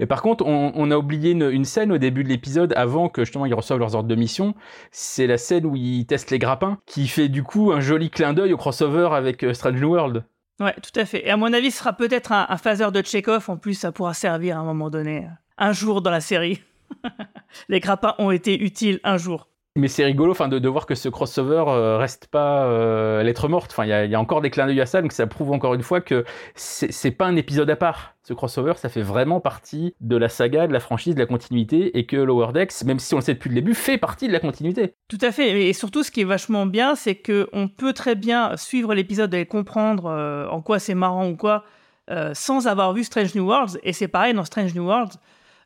[0.00, 3.46] Et par contre, on, a oublié une, scène au début de l'épisode, avant que justement
[3.46, 4.54] ils reçoivent leurs ordres de mission.
[4.90, 8.32] C'est la scène où ils testent les grappins, qui fait du coup un joli clin
[8.32, 10.24] d'œil au crossover avec euh, Strange New World.
[10.58, 11.26] Ouais, tout à fait.
[11.26, 13.48] Et à mon avis, ce sera peut-être un, un phaser de Chekhov.
[13.48, 15.28] En plus, ça pourra servir à un moment donné,
[15.58, 16.60] un jour dans la série.
[17.68, 19.48] les grappins ont été utiles un jour.
[19.76, 23.48] Mais c'est rigolo enfin, de, de voir que ce crossover euh, reste pas euh, lettre
[23.48, 23.72] morte.
[23.72, 25.82] Enfin, il y a, encore des clins d'œil à ça, donc ça prouve encore une
[25.82, 28.14] fois que c'est pas un épisode à part.
[28.22, 31.98] Ce crossover, ça fait vraiment partie de la saga, de la franchise, de la continuité,
[31.98, 34.32] et que Lower Decks, même si on le sait depuis le début, fait partie de
[34.32, 34.94] la continuité.
[35.08, 35.66] Tout à fait.
[35.66, 39.34] Et surtout, ce qui est vachement bien, c'est que on peut très bien suivre l'épisode
[39.34, 41.64] et comprendre euh, en quoi c'est marrant ou quoi,
[42.12, 43.80] euh, sans avoir vu Strange New Worlds.
[43.82, 45.16] Et c'est pareil dans Strange New Worlds.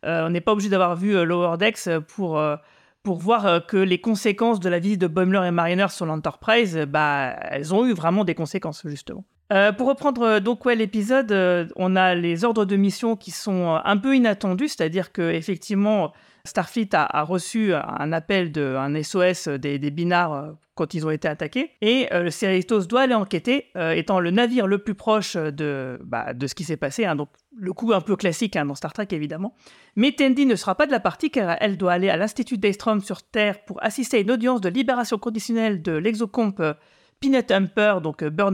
[0.05, 2.40] On n'est pas obligé d'avoir vu Lower Decks pour,
[3.09, 6.77] pour voir euh, que les conséquences de la visite de Boimler et Mariner sur l'Enterprise,
[6.77, 9.25] euh, bah, elles ont eu vraiment des conséquences, justement.
[9.51, 11.33] Euh, pour reprendre donc ouais, l'épisode,
[11.77, 16.12] on a les ordres de mission qui sont un peu inattendus, c'est-à-dire que effectivement
[16.48, 21.11] Starfleet a, reçu un appel de un SOS des, des binards euh, quand ils ont
[21.11, 24.94] été attaqués et euh, le Cerritos doit aller enquêter, euh, étant le navire le plus
[24.94, 28.54] proche de bah, de ce qui s'est passé, hein, donc le coup un peu classique
[28.54, 29.56] hein, dans Star Trek évidemment.
[29.96, 33.00] Mais Tandy ne sera pas de la partie car elle doit aller à l'Institut Daystrom
[33.00, 36.74] sur Terre pour assister à une audience de libération conditionnelle de l'exocomp euh,
[37.20, 38.52] Peanut Humper, donc beurre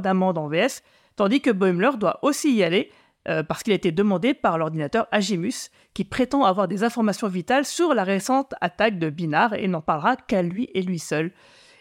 [0.00, 0.82] d'amande en VS,
[1.16, 2.90] tandis que Boimler doit aussi y aller
[3.28, 7.64] euh, parce qu'il a été demandé par l'ordinateur Agimus, qui prétend avoir des informations vitales
[7.64, 11.32] sur la récente attaque de Binard et n'en parlera qu'à lui et lui seul.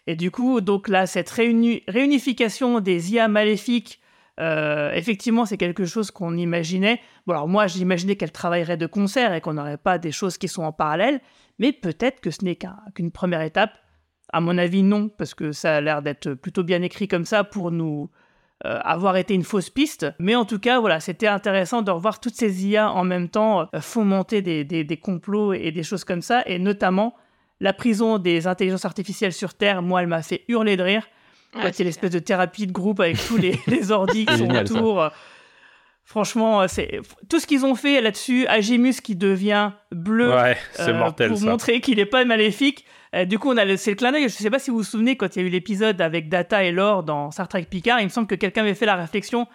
[0.07, 4.01] Et du coup, donc là, cette réuni- réunification des IA maléfiques,
[4.39, 6.99] euh, effectivement, c'est quelque chose qu'on imaginait.
[7.27, 10.47] Bon, alors moi, j'imaginais qu'elles travailleraient de concert et qu'on n'aurait pas des choses qui
[10.47, 11.21] sont en parallèle,
[11.59, 13.71] mais peut-être que ce n'est qu'un- qu'une première étape.
[14.31, 17.43] À mon avis, non, parce que ça a l'air d'être plutôt bien écrit comme ça
[17.43, 18.09] pour nous
[18.65, 20.05] euh, avoir été une fausse piste.
[20.19, 23.61] Mais en tout cas, voilà, c'était intéressant de revoir toutes ces IA en même temps
[23.73, 27.15] euh, fomenter des, des- des complots et des choses comme ça, et notamment
[27.61, 29.81] la prison des intelligences artificielles sur Terre.
[29.81, 31.07] Moi, elle m'a fait hurler de rire.
[31.55, 34.25] Ouais, Quand il y a l'espèce de thérapie de groupe avec tous les, les ordis
[34.25, 34.73] qui C'est sont génial, ça.
[34.75, 35.09] autour.
[36.09, 38.47] Franchement, euh, c'est tout ce qu'ils ont fait là-dessus.
[38.47, 41.45] Agimus qui devient bleu Ouais, euh, mortel pour ça.
[41.45, 42.83] montrer qu'il n'est pas maléfique.
[43.13, 44.23] Euh, du coup, on a le, c'est le clin d'œil.
[44.23, 46.63] Je sais pas si vous vous souvenez quand il y a eu l'épisode avec Data
[46.63, 47.99] et Lore dans Star Trek Picard.
[47.99, 49.45] Il me semble que quelqu'un avait fait la réflexion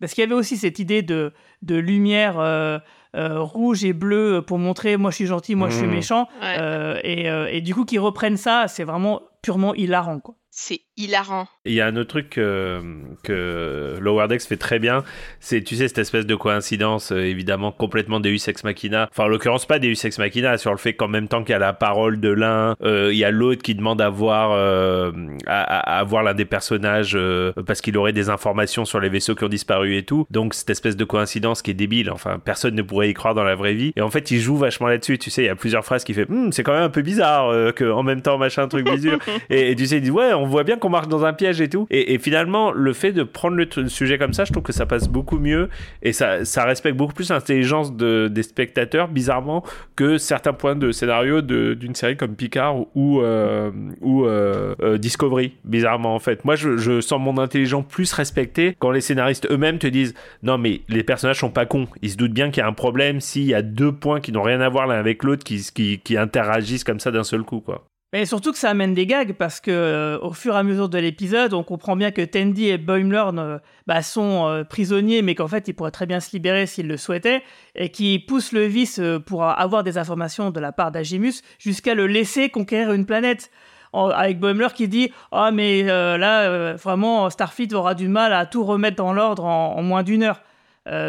[0.00, 2.78] parce qu'il y avait aussi cette idée de, de lumière euh,
[3.16, 5.94] euh, rouge et bleue pour montrer moi je suis gentil, moi je suis Mhm.
[5.94, 6.28] méchant.
[6.42, 6.56] Ouais.
[6.60, 10.20] Euh, et, euh, et du coup, qu'ils reprennent ça, c'est vraiment purement hilarant.
[10.20, 10.36] Quoi.
[10.56, 11.48] C'est hilarant.
[11.64, 12.80] Il y a un autre truc que,
[13.24, 15.02] que Lower Decks fait très bien,
[15.40, 19.08] c'est, tu sais, cette espèce de coïncidence, euh, évidemment, complètement Deus Ex Machina.
[19.10, 21.56] Enfin, en l'occurrence, pas Deus Ex Machina, sur le fait qu'en même temps qu'il y
[21.56, 25.10] a la parole de l'un, euh, il y a l'autre qui demande à voir, euh,
[25.46, 29.08] à, à- à voir l'un des personnages euh, parce qu'il aurait des informations sur les
[29.08, 30.24] vaisseaux qui ont disparu et tout.
[30.30, 32.12] Donc, cette espèce de coïncidence qui est débile.
[32.12, 33.92] Enfin, personne ne pourrait y croire dans la vraie vie.
[33.96, 35.18] Et en fait, il joue vachement là-dessus.
[35.18, 37.02] Tu sais, il y a plusieurs phrases qui fait, Hum, c'est quand même un peu
[37.02, 39.18] bizarre que en même temps, machin, truc bizarre.
[39.50, 41.60] et, et tu sais, il dit, ouais, on voit bien qu'on marche dans un piège
[41.60, 41.86] et tout.
[41.90, 45.08] Et, finalement, le fait de prendre le, sujet comme ça, je trouve que ça passe
[45.08, 45.68] beaucoup mieux
[46.02, 49.64] et ça, respecte beaucoup plus l'intelligence de, des spectateurs, bizarrement,
[49.96, 53.70] que certains points de scénario d'une série comme Picard ou, euh,
[54.02, 56.44] euh, euh, Discovery, bizarrement en fait.
[56.44, 60.80] Moi, je, sens mon intelligence plus respectée quand les scénaristes eux-mêmes te disent non, mais
[60.88, 61.88] les personnages sont pas cons.
[62.02, 64.32] Ils se doutent bien qu'il y a un problème s'il y a deux points qui
[64.32, 67.42] n'ont rien à voir l'un avec l'autre qui, qui, qui interagissent comme ça d'un seul
[67.42, 67.84] coup, quoi.
[68.16, 70.88] Et surtout que ça amène des gags parce que euh, au fur et à mesure
[70.88, 75.34] de l'épisode, on comprend bien que Tandy et Boimler euh, bah, sont euh, prisonniers, mais
[75.34, 77.42] qu'en fait ils pourraient très bien se libérer s'ils le souhaitaient,
[77.74, 82.06] et qui poussent le vice pour avoir des informations de la part d'Agimus jusqu'à le
[82.06, 83.50] laisser conquérir une planète.
[83.92, 88.96] avec Boimler qui dit ah mais là vraiment Starfleet aura du mal à tout remettre
[88.96, 90.40] dans l'ordre en, moins d'une heure.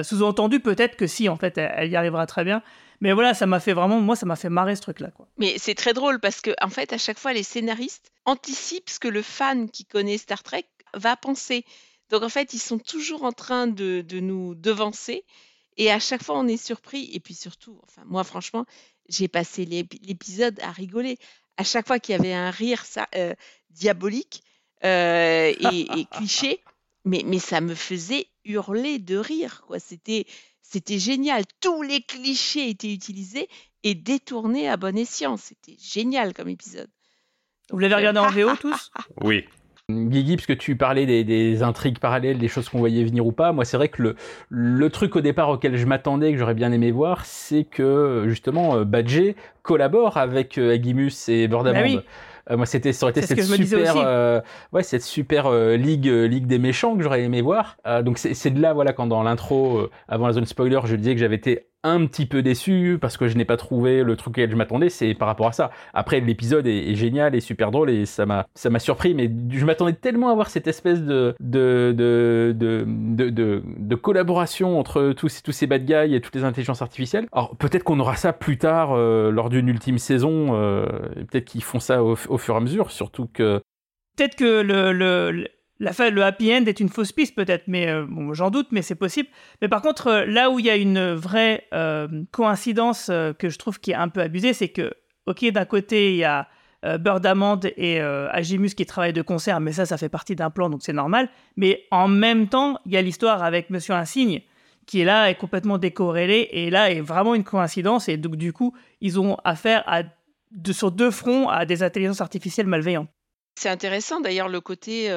[0.04, 2.64] Sous-entendu peut-être que si en fait elle y arrivera très bien.
[3.06, 5.12] Mais voilà, ça m'a fait vraiment, moi, ça m'a fait marrer ce truc-là.
[5.12, 5.28] Quoi.
[5.38, 8.98] Mais c'est très drôle parce que, en fait, à chaque fois, les scénaristes anticipent ce
[8.98, 10.66] que le fan qui connaît Star Trek
[10.96, 11.66] va penser.
[12.10, 15.24] Donc, en fait, ils sont toujours en train de, de nous devancer.
[15.78, 17.12] Et à chaque fois, on est surpris.
[17.14, 18.66] Et puis surtout, enfin, moi, franchement,
[19.08, 21.20] j'ai passé l'épisode à rigoler.
[21.58, 23.36] À chaque fois qu'il y avait un rire ça, euh,
[23.70, 24.42] diabolique
[24.84, 26.64] euh, et, et cliché,
[27.04, 29.62] mais, mais ça me faisait hurler de rire.
[29.68, 29.78] Quoi.
[29.78, 30.26] C'était,
[30.70, 31.44] c'était génial.
[31.62, 33.48] Tous les clichés étaient utilisés
[33.84, 35.38] et détournés à bon escient.
[35.38, 36.90] C'était génial comme épisode.
[37.72, 38.92] Vous l'avez regardé en VO tous?
[39.24, 39.46] Oui.
[39.88, 43.66] Guigui, puisque tu parlais des, intrigues parallèles, des choses qu'on voyait venir ou pas, moi
[43.66, 44.16] c'est vrai que le,
[44.50, 48.78] le truc au départ auquel je m'attendais, que j'aurais bien aimé voir, c'est que justement
[48.78, 51.82] euh, Badger collabore avec euh, Agimus et Bordamond.
[51.82, 52.02] Bah euh,
[52.52, 56.60] moi, c'était, ça aurait été cette super, euh, ouais, cette super euh, ligue, ligue des
[56.60, 57.78] méchants que j'aurais aimé voir.
[58.04, 61.20] donc c'est de là, voilà, quand dans l'intro, avant la zone spoiler, je disais que
[61.20, 64.50] j'avais été un petit peu déçu parce que je n'ai pas trouvé le truc auquel
[64.50, 65.72] je m'attendais, c'est par rapport à ça.
[65.94, 68.46] Après, l'épisode est, génial et super drôle et ça m'a,
[68.80, 74.80] surpris, mais je m'attendais tellement à voir cette espèce de, de, de, de, de, collaboration
[74.80, 77.28] entre tous, tous ces bad guys et toutes les intelligences artificielles.
[77.32, 80.86] Alors, peut-être qu'on aura ça plus tard euh, lors d'une ultime saison, euh,
[81.30, 83.62] peut-être qu'ils font ça au, fur et à mesure, surtout que.
[84.18, 85.48] Peut-être que le,
[85.80, 88.68] la fin, le happy end est une fausse piste peut-être, mais euh, bon, j'en doute,
[88.72, 89.28] mais c'est possible.
[89.62, 93.58] Mais par contre, euh, là où il y a une vraie euh, coïncidence que je
[93.58, 94.94] trouve qui est un peu abusée, c'est que,
[95.26, 96.48] ok, d'un côté, il y a
[97.00, 100.70] Bird Amand et Agimus qui travaillent de concert, mais ça, ça fait partie d'un plan,
[100.70, 101.30] donc c'est normal.
[101.58, 104.42] Mais en même temps, il y a l'histoire avec Monsieur Insigne,
[104.86, 108.54] qui est là, est complètement décorrélé, et là est vraiment une coïncidence, et donc du
[108.54, 110.04] coup, ils ont affaire à,
[110.72, 113.10] sur deux fronts à des intelligences artificielles malveillantes.
[113.58, 115.10] C'est intéressant d'ailleurs le côté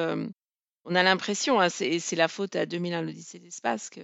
[0.85, 4.01] on a l'impression, hein, c'est la faute à 2001 l'Odyssée de l'espace, que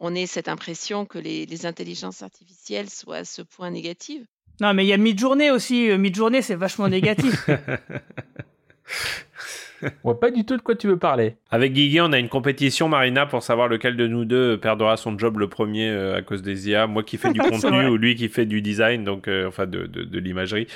[0.00, 4.24] on ait cette impression que les, intelligences artificielles soient à ce point négatives.
[4.60, 5.90] Non, mais il y a Midjourney aussi.
[5.90, 7.48] Euh, Midjourney, c'est vachement négatif.
[10.04, 11.36] On voit pas du tout de quoi tu veux parler.
[11.50, 15.18] Avec Guigui, on a une compétition, Marina, pour savoir lequel de nous deux perdra son
[15.18, 16.86] job le premier euh, à cause des IA.
[16.86, 19.86] Moi qui fais du contenu ou lui qui fait du design, donc euh, enfin de,
[19.86, 20.66] de, l'imagerie.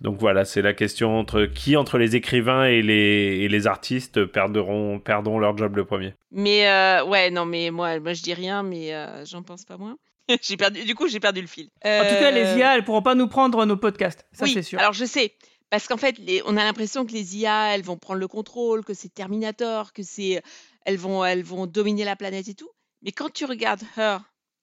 [0.00, 4.24] Donc voilà, c'est la question entre qui entre les écrivains et les, et les artistes
[4.24, 6.14] perdront, perdront leur job le premier.
[6.32, 8.92] Mais euh, ouais, non, mais moi, moi je dis rien, mais
[9.26, 9.96] j'en pense pas moins.
[10.42, 11.68] j'ai perdu, du coup, j'ai perdu le fil.
[11.84, 14.26] En tout cas, les IA, elles pourront pas nous prendre nos podcasts.
[14.32, 14.78] Ça, c'est sûr.
[14.78, 15.32] Alors je sais.
[15.70, 18.94] Parce qu'en fait, on a l'impression que les IA, elles vont prendre le contrôle, que
[18.94, 20.42] c'est Terminator, que c'est,
[20.84, 22.70] elles vont, elles vont dominer la planète et tout.
[23.02, 24.20] Mais quand tu regardes Her,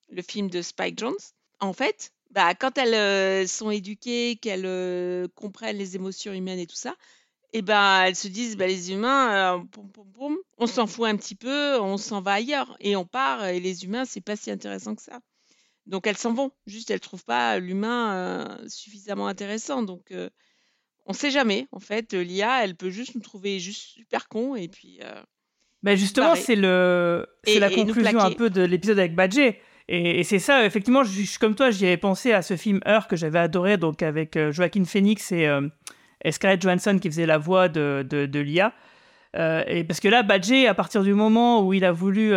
[0.09, 1.13] le film de Spike Jones,
[1.59, 6.67] en fait, bah, quand elles euh, sont éduquées, qu'elles euh, comprennent les émotions humaines et
[6.67, 6.95] tout ça,
[7.53, 9.63] et eh ben elles se disent bah, les humains, euh,
[10.57, 13.45] on s'en fout un petit peu, on s'en va ailleurs et on part.
[13.47, 15.19] Et les humains, c'est pas si intéressant que ça.
[15.85, 16.51] Donc elles s'en vont.
[16.65, 19.83] Juste, elles trouvent pas l'humain suffisamment intéressant.
[19.83, 20.13] Donc
[21.11, 21.67] on sait jamais.
[21.73, 24.99] En fait, l'IA, elle peut juste nous trouver juste super con et puis.
[25.03, 25.21] Euh,
[25.83, 29.59] ben justement, c'est le, c'est la conclusion un peu de l'épisode avec Badger.
[29.89, 33.17] Et, c'est ça, effectivement, je, comme toi, j'y avais pensé à ce film Heure que
[33.17, 35.67] j'avais adoré, donc avec euh, Joaquin Phoenix et, euh,
[36.29, 38.73] Scarlett Johansson qui faisait la voix de, de, de l'IA.
[39.33, 42.33] et parce que là, Badger, à partir du moment où il a voulu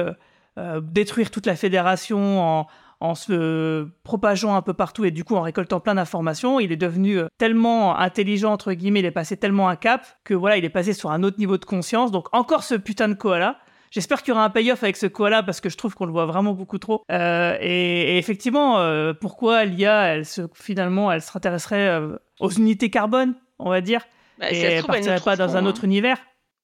[0.81, 2.67] détruire toute la fédération en,
[3.01, 6.77] en se propageant un peu partout et du coup en récoltant plein d'informations, il est
[6.77, 10.65] devenu euh, tellement intelligent entre guillemets, il est passé tellement un cap que voilà, il
[10.65, 12.11] est passé sur un autre niveau de conscience.
[12.11, 13.59] Donc encore ce putain de koala.
[13.91, 16.11] J'espère qu'il y aura un payoff avec ce koala parce que je trouve qu'on le
[16.11, 17.05] voit vraiment beaucoup trop.
[17.13, 22.01] Euh, et, effectivement, euh, pourquoi l'IA, elle se, finalement, elle s'intéresserait
[22.41, 24.05] aux unités carbone, on va dire,
[24.39, 25.87] bah, et elle partirait pas dans un autre hein.
[25.87, 26.19] univers?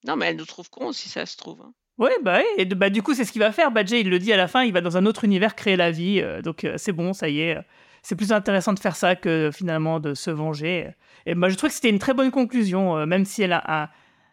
[0.04, 1.60] Non, mais elle nous trouve con si ça se trouve.
[1.62, 1.72] Hein.
[2.00, 3.70] Ouais, bah, et bah, du coup, c'est ce qu'il va faire.
[3.70, 5.90] Badger, il le dit à la fin, il va dans un autre univers créer la
[5.90, 6.22] vie.
[6.22, 7.58] Euh, donc, euh, c'est bon, ça y est.
[8.00, 10.88] c'est plus intéressant de faire ça que finalement de se venger.
[11.26, 13.82] Et moi, je trouve que c'était une très bonne conclusion, euh, même si elle a
[13.82, 13.88] un,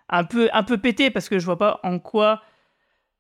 [0.08, 2.42] un, peu, un peu pété, parce que je vois pas en quoi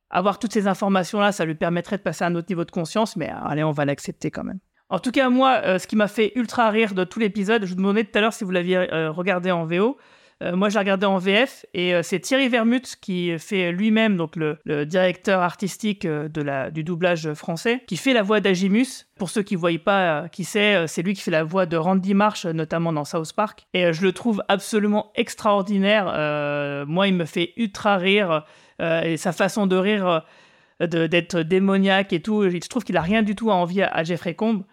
[0.09, 3.17] avoir toutes ces informations-là, ça lui permettrait de passer à un autre niveau de conscience.
[3.17, 4.59] Mais allez, on va l'accepter quand même.
[4.87, 7.75] En tout cas, moi, ce qui m'a fait ultra rire de tout l'épisode, je vous
[7.75, 8.77] demandais tout à l'heure si vous l'aviez
[9.09, 9.97] regardé en VO.
[10.43, 14.35] Euh, moi, j'ai regardé en VF et euh, c'est Thierry Vermut qui fait lui-même, donc
[14.35, 19.07] le, directeur artistique euh, du doublage français, qui fait la voix d'Agimus.
[19.17, 21.75] Pour ceux qui ne voient pas qui c'est, c'est lui qui fait la voix de
[21.75, 23.65] Randy Marsh, notamment dans South Park.
[23.73, 26.05] Et je le trouve absolument extraordinaire.
[26.87, 28.45] Moi, il me fait ultra rire.
[28.79, 30.23] et sa façon de rire,
[30.79, 34.35] d'être démoniaque et tout, je trouve qu'il a rien du tout à envier à, Jeffrey
[34.35, 34.63] Combs.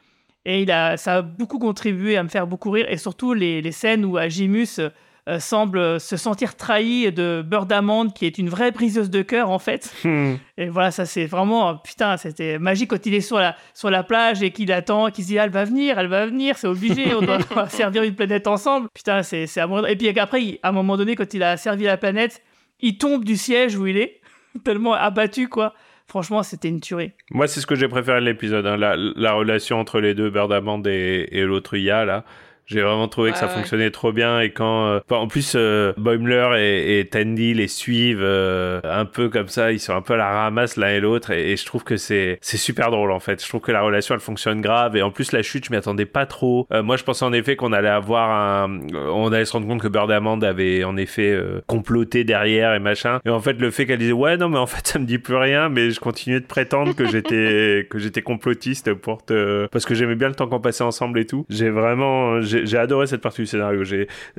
[0.44, 2.84] Et il a, ça a beaucoup contribué à me faire beaucoup rire.
[2.90, 4.78] Et surtout les scènes où Agimus
[5.28, 9.22] euh, euh, semble se sentir trahi de Beurre d'amande, qui est une vraie briseuse de
[9.22, 9.92] cœur en fait.
[10.04, 10.34] Hmm.
[10.58, 13.90] Et voilà, ça c'est vraiment, euh, putain, c'était magique quand il est sur la, sur
[13.90, 16.58] la plage et qu'il attend, qu'il se dit, ah, elle va venir, elle va venir,
[16.58, 18.88] c'est obligé, on doit on servir une planète ensemble.
[18.94, 19.88] Putain, c'est c'est amoureux.
[19.88, 22.42] Et puis après, à un moment donné, quand il a servi la planète,
[22.80, 24.20] il tombe du siège où il est,
[24.64, 25.74] tellement abattu, quoi.
[26.06, 27.12] Franchement, c'était une tuerie.
[27.30, 28.66] Moi, c'est ce que j'ai préféré de l'épisode.
[28.66, 32.24] hein, La, la relation entre les deux, Bird Amand et, et l'autre IA, là.
[32.66, 33.52] J'ai vraiment trouvé que ça ouais.
[33.52, 37.68] fonctionnait trop bien et quand euh, enfin, en plus euh, Boimler et, et Tandy les
[37.68, 41.00] suivent euh, un peu comme ça ils sont un peu à la ramasse l'un et
[41.00, 43.42] l'autre et, et je trouve que c'est c'est super drôle en fait.
[43.42, 45.76] Je trouve que la relation elle fonctionne grave et en plus la chute je m'y
[45.76, 46.66] attendais pas trop.
[46.72, 49.80] Euh, moi je pensais en effet qu'on allait avoir un on allait se rendre compte
[49.80, 53.20] que Bird Amand avait en effet euh, comploté derrière et machin.
[53.24, 55.18] Et en fait le fait qu'elle disait ouais non mais en fait ça me dit
[55.18, 59.84] plus rien mais je continuais de prétendre que j'étais que j'étais complotiste pour te parce
[59.84, 61.44] que j'aimais bien le temps qu'on passait ensemble et tout.
[61.48, 63.82] J'ai vraiment j'ai adoré cette partie du scénario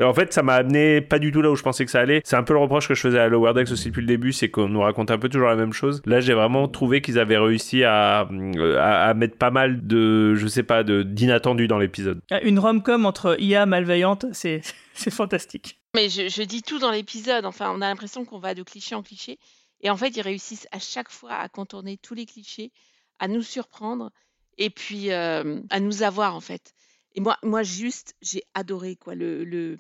[0.02, 2.22] en fait ça m'a amené pas du tout là où je pensais que ça allait
[2.24, 4.34] c'est un peu le reproche que je faisais à Lower Decks aussi depuis le début
[4.34, 7.20] c'est qu'on nous raconte un peu toujours la même chose là j'ai vraiment trouvé qu'ils
[7.20, 8.28] avaient réussi à,
[8.80, 13.36] à à mettre pas mal de je sais pas d'inattendus dans l'épisode Une rom-com entre
[13.40, 14.62] IA malveillante, c'est
[14.94, 15.80] c'est fantastique.
[15.96, 17.46] Mais je, je dis tout dans l'épisode.
[17.46, 19.38] Enfin, on a l'impression qu'on va de cliché en cliché.
[19.82, 22.72] Et en fait, ils réussissent à chaque fois à contourner tous les clichés,
[23.20, 24.12] à nous surprendre
[24.58, 26.74] et puis euh, à nous avoir, en fait.
[27.16, 29.78] Et moi, moi juste, j'ai adoré quoi, le, le...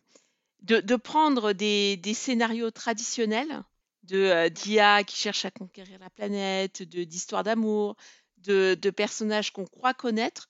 [0.63, 3.63] De, de prendre des, des scénarios traditionnels
[4.03, 7.95] de euh, d'IA qui cherche à conquérir la planète, de d'histoires d'amour,
[8.37, 10.49] de, de personnages qu'on croit connaître,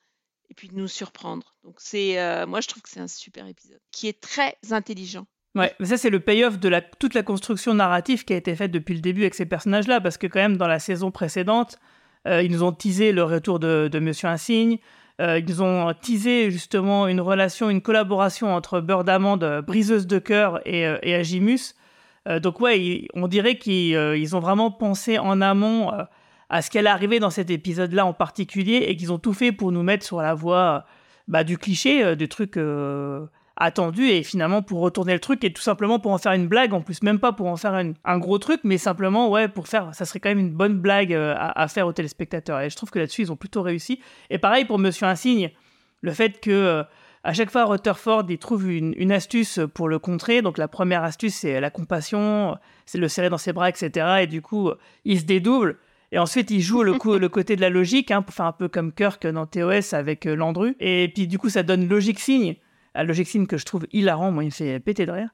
[0.49, 1.55] et puis de nous surprendre.
[1.63, 5.25] Donc c'est, euh, moi je trouve que c'est un super épisode qui est très intelligent.
[5.55, 8.55] Ouais, mais ça c'est le payoff de la, toute la construction narrative qui a été
[8.55, 11.79] faite depuis le début avec ces personnages-là, parce que quand même dans la saison précédente,
[12.27, 14.79] euh, ils nous ont teasé le retour de, de Monsieur Insigne,
[15.21, 20.59] euh, ils ont teasé justement une relation, une collaboration entre Beurre d'amande, briseuse de cœur,
[20.67, 21.75] et, euh, Agimus.
[22.27, 25.91] Euh, donc ouais, on dirait qu'ils ils ont vraiment pensé en amont
[26.49, 29.71] à ce qu'elle arrivait dans cet épisode-là en particulier, et qu'ils ont tout fait pour
[29.71, 30.85] nous mettre sur la voie
[31.27, 32.57] bah, du cliché, du truc
[33.57, 36.73] attendu et finalement pour retourner le truc et tout simplement pour en faire une blague
[36.73, 39.67] en plus même pas pour en faire une- un gros truc mais simplement ouais pour
[39.69, 42.59] faire ça serait quand même une bonne blague euh, à, à faire aux téléspectateurs.
[42.61, 43.99] Et je trouve que là-dessus ils ont plutôt réussi.
[44.29, 45.51] Et pareil pour Monsieur Insigne
[46.01, 46.83] le fait que euh,
[47.23, 50.41] à chaque fois Rutherford il trouve une, une astuce pour le contrer.
[50.41, 54.27] Donc la première astuce c'est la compassion c'est le serrer dans ses bras etc et
[54.27, 54.71] du coup
[55.05, 55.77] il se dédouble.
[56.11, 58.51] Et ensuite, il joue le, coup, le côté de la logique, hein, pour faire un
[58.51, 60.75] peu comme Kirk dans TOS avec euh, Landru.
[60.79, 62.55] Et puis, du coup, ça donne Logic Signe.
[62.95, 65.29] Un Logic Signe que je trouve hilarant, moi, il me fait péter de rire.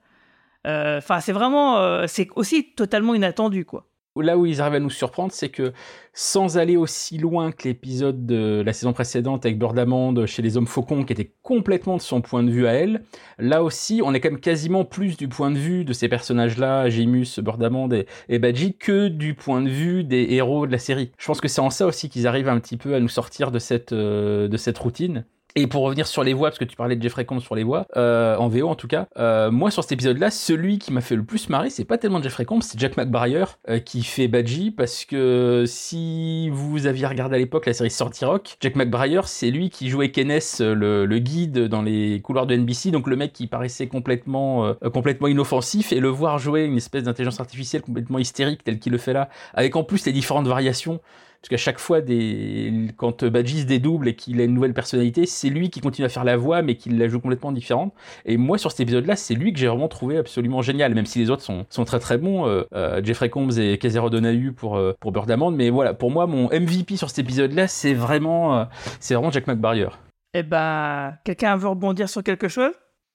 [0.68, 1.78] Euh, Enfin, c'est vraiment.
[1.80, 3.88] euh, c'est aussi totalement inattendu, quoi.
[4.18, 5.72] Là où ils arrivent à nous surprendre, c'est que
[6.14, 10.58] sans aller aussi loin que l'épisode de la saison précédente avec Beurre d'amande chez les
[10.58, 13.04] hommes faucons, qui était complètement de son point de vue à elle,
[13.40, 16.90] là aussi, on est quand même quasiment plus du point de vue de ces personnages-là,
[16.90, 20.78] Jimus, Beurre d'amande et, et Badji, que du point de vue des héros de la
[20.78, 21.12] série.
[21.18, 23.50] Je pense que c'est en ça aussi qu'ils arrivent un petit peu à nous sortir
[23.50, 25.24] de cette, euh, de cette routine.
[25.56, 27.64] Et pour revenir sur les voix, parce que tu parlais de Jeffrey Combs sur les
[27.64, 31.02] voix, euh, en VO en tout cas, euh, moi sur cet épisode-là, celui qui m'a
[31.02, 34.30] fait le plus marrer, c'est pas tellement Jeffrey Combs, c'est Jack McBrayer euh, qui fait
[34.30, 39.22] Badgie, parce que si vous aviez regardé à l'époque la série Sorty Rock, Jack McBrayer,
[39.26, 43.08] c'est lui qui jouait Kenneth, euh, le, le guide dans les couloirs de NBC, donc
[43.08, 47.42] le mec qui paraissait complètement, euh, complètement inoffensif, et le voir jouer une espèce d'intelligence
[47.42, 51.02] artificielle complètement hystérique tel qu'il le fait là, avec en plus les différentes variations
[51.42, 52.90] parce qu'à chaque fois, des...
[52.98, 56.10] quand Badgie se dédouble et qu'il a une nouvelle personnalité, c'est lui qui continue à
[56.10, 57.96] faire la voix, mais qui la joue complètement différente.
[58.26, 61.18] Et moi, sur cet épisode-là, c'est lui que j'ai vraiment trouvé absolument génial, même si
[61.18, 62.48] les autres sont, sont très très bons.
[62.48, 65.56] Euh, euh, Jeffrey Combs et Kazero Donahue pour, euh, pour Beurre d'Amande.
[65.56, 68.66] Mais voilà, pour moi, mon MVP sur cet épisode-là, c'est vraiment, euh,
[69.00, 69.90] c'est vraiment Jack McBarrier.
[70.36, 72.74] Eh ben, quelqu'un veut rebondir sur quelque chose?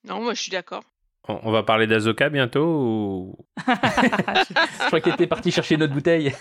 [0.08, 0.82] Non, moi je suis d'accord.
[1.28, 3.36] on, on va parler d'Azoka bientôt ou...
[3.66, 6.32] Je crois qu'il était parti chercher notre bouteille.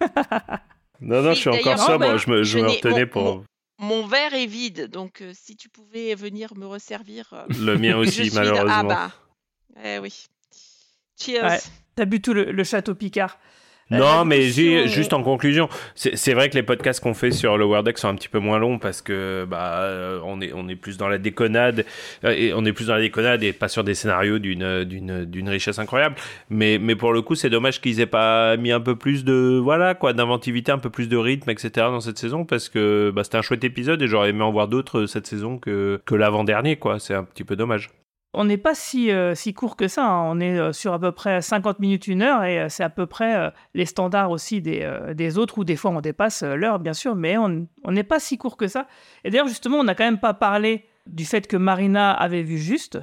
[1.02, 3.04] non non Oui, je suis encore sobre Robin, je me, je je me n'ai- retenais
[3.04, 3.44] mon- pour mon-
[3.78, 7.28] Mon verre est vide, donc euh, si tu pouvais venir me resservir.
[7.32, 9.12] euh, le mien je aussi suis là- malheureusement Ah bah.
[9.84, 10.26] Eh oui.
[11.20, 11.42] Cheers.
[11.44, 11.58] Ouais.
[11.96, 13.38] T'as bu tout le, le château Picard.
[13.98, 17.64] Non, mais j'ai- juste en conclusion, c'est vrai que les podcasts qu'on fait sur le
[17.64, 20.68] World Deck sont un petit peu moins longs parce que bah euh, on est on
[20.68, 21.84] est plus dans la déconnade
[22.24, 25.24] euh, et on est plus dans la déconnade et pas sur des scénarios d'une d'une
[25.24, 26.16] d'une richesse incroyable.
[26.50, 29.60] Mais mais pour le coup, c'est dommage qu'ils aient pas mis un peu plus de
[29.62, 31.70] voilà quoi d'inventivité, un peu plus de rythme, etc.
[31.88, 34.68] dans cette saison parce que bah, c'était un chouette épisode et j'aurais aimé en voir
[34.68, 36.98] d'autres euh, cette saison que que l'avant dernier quoi.
[36.98, 37.90] C'est un petit peu dommage.
[38.34, 40.06] On n'est pas si, euh, si court que ça.
[40.06, 40.30] hein.
[40.30, 42.88] On est euh, sur à peu près 50 minutes, une heure, et euh, c'est à
[42.88, 46.94] peu près les standards aussi des, des autres, où des fois on dépasse l'heure, bien
[46.94, 48.86] sûr, mais on n'est pas si court que ça.
[49.24, 52.58] Et d'ailleurs, justement, on n'a quand même pas parlé du fait que Marina avait vu
[52.58, 52.98] juste.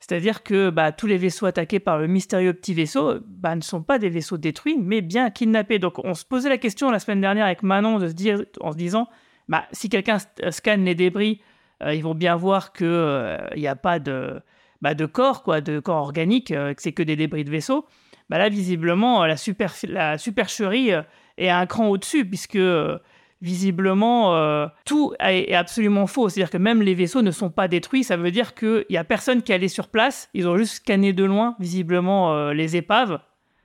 [0.00, 3.82] C'est-à-dire que bah, tous les vaisseaux attaqués par le mystérieux petit vaisseau bah, ne sont
[3.82, 5.78] pas des vaisseaux détruits, mais bien kidnappés.
[5.78, 8.72] Donc on se posait la question la semaine dernière avec Manon de se dire, en
[8.72, 9.08] se disant,
[9.48, 10.18] bah, si quelqu'un
[10.50, 11.40] scanne les débris,
[11.86, 14.40] ils vont bien voir qu'il n'y a pas de,
[14.82, 17.86] bah, de corps, quoi, de corps organique, euh, que c'est que des débris de vaisseau.
[18.28, 21.02] Bah, là, visiblement, la, super, la supercherie euh,
[21.38, 22.98] est un cran au-dessus, puisque euh,
[23.42, 26.28] visiblement, euh, tout est, absolument faux.
[26.28, 28.04] C'est-à-dire que même les vaisseaux ne sont pas détruits.
[28.04, 30.30] Ça veut dire qu'il n'y a personne qui est allé sur place.
[30.32, 33.20] Ils ont juste scanné de loin, visiblement, euh, les épaves.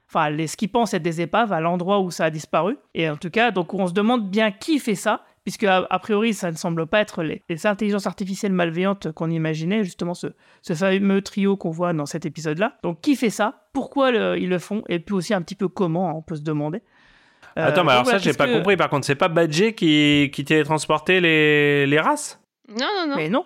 [0.10, 2.78] Enfin, les, ce qu'ils pensent être des épaves à l'endroit où ça a disparu.
[2.96, 6.00] Et en tout cas, donc on se demande bien qui fait ça, puisque a, a
[6.00, 10.28] priori, ça ne semble pas être les, les intelligences artificielles malveillantes qu'on imaginait, justement ce,
[10.62, 12.74] ce fameux trio qu'on voit dans cet épisode-là.
[12.84, 13.70] Donc qui fait ça?
[13.72, 14.84] Pourquoi le- ils le font?
[14.90, 16.80] Et puis aussi un petit peu comment, hein, on peut se demander.
[17.58, 18.76] Euh, Attends, mais alors voilà, ça j'ai pas que- compris.
[18.76, 22.42] Par contre, c'est pas Badger qui qui télétransportait les les races?
[22.68, 23.16] Non, non, non.
[23.16, 23.46] Mais non.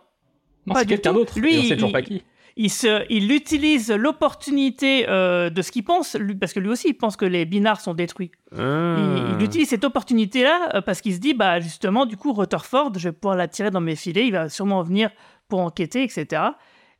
[0.65, 1.19] Non, Pas c'est du quelqu'un tout.
[1.19, 1.39] d'autre.
[1.39, 2.23] Lui, on sait toujours il- pas qui.
[2.57, 6.89] Il, se, il utilise l'opportunité euh, de ce qu'il pense, lui- parce que lui aussi
[6.89, 8.31] il pense que les binars sont détruits.
[8.57, 8.95] Ah.
[8.97, 12.91] Il, il utilise cette opportunité-là euh, parce qu'il se dit, bah justement, du coup, Rutherford,
[12.97, 15.09] je vais pouvoir l'attirer dans mes filets, il va sûrement venir
[15.47, 16.41] pour enquêter, etc.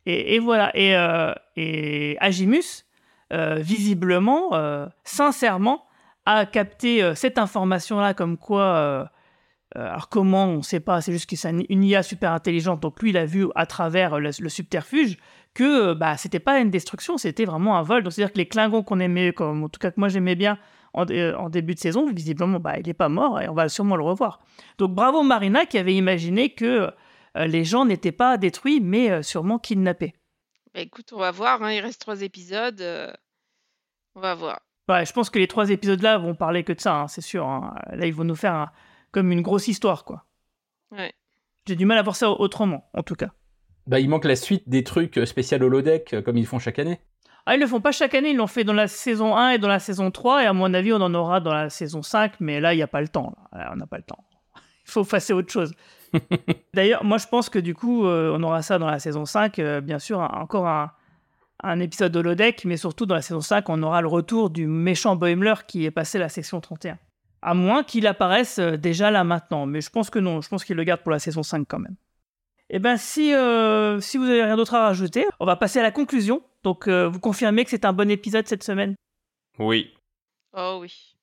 [0.05, 0.71] Et, et voilà.
[0.75, 2.85] Et, euh, et Agimus,
[3.61, 4.51] visiblement,
[5.03, 5.85] sincèrement,
[6.25, 9.09] a capté cette information-là comme quoi...
[9.75, 12.81] alors comment, on ne sait pas, c'est juste que c'est un- une IA super intelligente,
[12.81, 15.17] donc lui il a vu à travers le, le subterfuge
[15.53, 18.03] que euh, bah, c'était pas une destruction, c'était vraiment un vol.
[18.03, 20.57] Donc c'est-à-dire que les Klingons qu'on aimait, comme, en tout cas que moi j'aimais bien
[20.93, 23.69] en, euh, en début de saison, visiblement bah, il n'est pas mort et on va
[23.69, 24.39] sûrement le revoir.
[24.77, 26.91] Donc bravo Marina qui avait imaginé que
[27.37, 30.13] euh, les gens n'étaient pas détruits mais euh, sûrement kidnappés.
[30.73, 31.61] Bah, écoute, on va voir.
[31.63, 32.81] hein, Il reste trois épisodes.
[34.15, 34.59] On va voir.
[34.89, 37.45] Ouais, je pense que les trois épisodes-là vont parler que de ça, hein, c'est sûr.
[37.47, 37.75] hein.
[37.93, 38.71] Là ils vont nous faire un-
[39.11, 40.25] comme une grosse histoire quoi.
[40.91, 41.13] Ouais.
[41.67, 43.31] J'ai du mal à voir ça autrement, en tout cas.
[43.88, 46.79] Bah, il manque la suite des trucs euh, spécial holodeck euh, comme ils font chaque
[46.79, 46.99] année.
[47.45, 49.57] Ah, ils le font pas chaque année, ils l'ont fait dans la saison 1 et
[49.57, 52.34] dans la saison 3, et à mon avis, on en aura dans la saison 5,
[52.39, 53.34] mais là, il n'y a pas le temps.
[53.51, 53.71] là.
[53.73, 54.23] On n'a pas le temps.
[54.88, 55.73] Il faut passer à autre chose.
[56.75, 59.57] D'ailleurs, moi, je pense que du coup, euh, on aura ça dans la saison 5,
[59.59, 60.91] euh, bien sûr, un- encore un,
[61.63, 65.15] un épisode holodeck, mais surtout dans la saison 5, on aura le retour du méchant
[65.15, 66.99] Boimler qui est passé la section 31.
[67.41, 70.75] À moins qu'il apparaisse déjà là maintenant, mais je pense que non, je pense qu'il
[70.75, 71.95] le garde pour la saison 5 quand même.
[72.74, 75.84] Eh bien, si, euh, si vous avez rien d'autre à rajouter, on va passer à
[75.84, 76.41] la conclusion.
[76.63, 78.95] Donc, euh, vous confirmez que c'est un bon épisode cette semaine?
[79.59, 79.93] Oui.
[80.55, 81.17] Oh oui.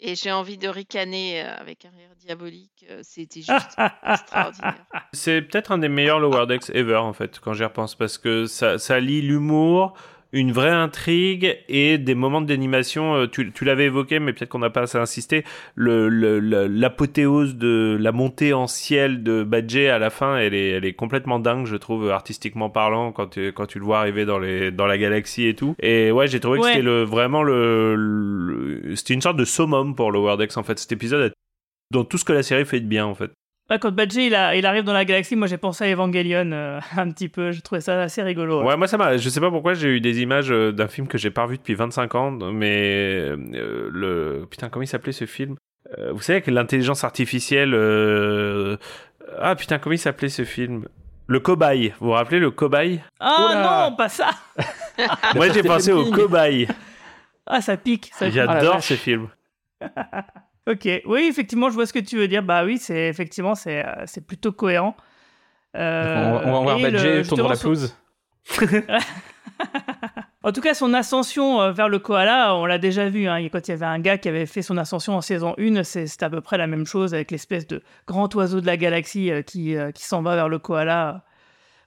[0.00, 2.86] Et j'ai envie de ricaner euh, avec un rire diabolique.
[3.02, 3.76] C'était juste
[4.08, 4.86] extraordinaire.
[5.12, 8.46] C'est peut-être un des meilleurs Lower Decks ever en fait quand j'y repense parce que
[8.46, 9.92] ça, ça lie l'humour,
[10.38, 13.14] une vraie intrigue et des moments d'animation.
[13.16, 15.44] euh, Tu, tu l'avais évoqué, mais peut-être qu'on n'a pas assez insisté.
[15.74, 20.54] Le, le- le- l'apothéose de la montée en ciel de Badger à la fin, elle
[20.54, 23.98] est, elle est complètement dingue, je trouve, artistiquement parlant, quand tu, quand tu le vois
[24.00, 25.74] arriver dans, les, dans la galaxie et tout.
[25.80, 29.94] Et ouais, j'ai trouvé que c'était le, vraiment le, le- c'était une sorte de summum
[29.94, 30.78] pour Lower Decks en fait.
[30.78, 31.32] Cet épisode,
[31.90, 33.30] dans tout ce que la série fait de bien en fait.
[33.68, 36.50] Ouais, Quand Badger il, a- il arrive dans la galaxie, moi j'ai pensé à Evangelion
[36.52, 37.50] euh, un petit peu.
[37.50, 38.62] Je trouvais ça assez rigolo.
[38.62, 39.16] Ouais, moi ça m'a.
[39.16, 41.58] Je sais pas pourquoi j'ai eu des images euh, d'un film que j'ai pas revu
[41.58, 45.56] depuis 25 ans, mais euh, le putain comment il s'appelait ce film?
[45.98, 47.72] Euh, Vous savez que l'intelligence artificielle.
[47.74, 48.76] euh,
[49.40, 50.86] Ah putain comment il s'appelait ce film?
[51.28, 51.92] Le cobaye.
[51.98, 53.02] Vous vous rappelez le cobaye?
[53.18, 53.88] Ah Oula.
[53.90, 54.30] non, pas ça
[55.34, 56.68] Moi j'ai pensé au cobaye.
[57.48, 58.10] Ah, ça pique.
[58.14, 58.34] Ça pique.
[58.36, 58.84] J'adore vache.
[58.88, 59.26] ce film.
[60.68, 62.42] Ok, oui, effectivement, je vois ce que tu veux dire.
[62.42, 64.96] Bah oui, c'est effectivement, c'est euh, c'est plutôt cohérent.
[65.76, 67.96] Euh, on, on va voir Badger justement, la son- pelouse.
[70.42, 73.26] En tout cas, son ascension euh, vers le koala, on l'a déjà vu.
[73.26, 73.44] hein.
[73.48, 76.22] Quand il y avait un gars qui avait fait son ascension en saison 1, c'est
[76.22, 79.42] à peu près la même chose avec l'espèce de grand oiseau de la galaxie euh,
[79.42, 81.24] qui, euh, qui s'en va vers le koala.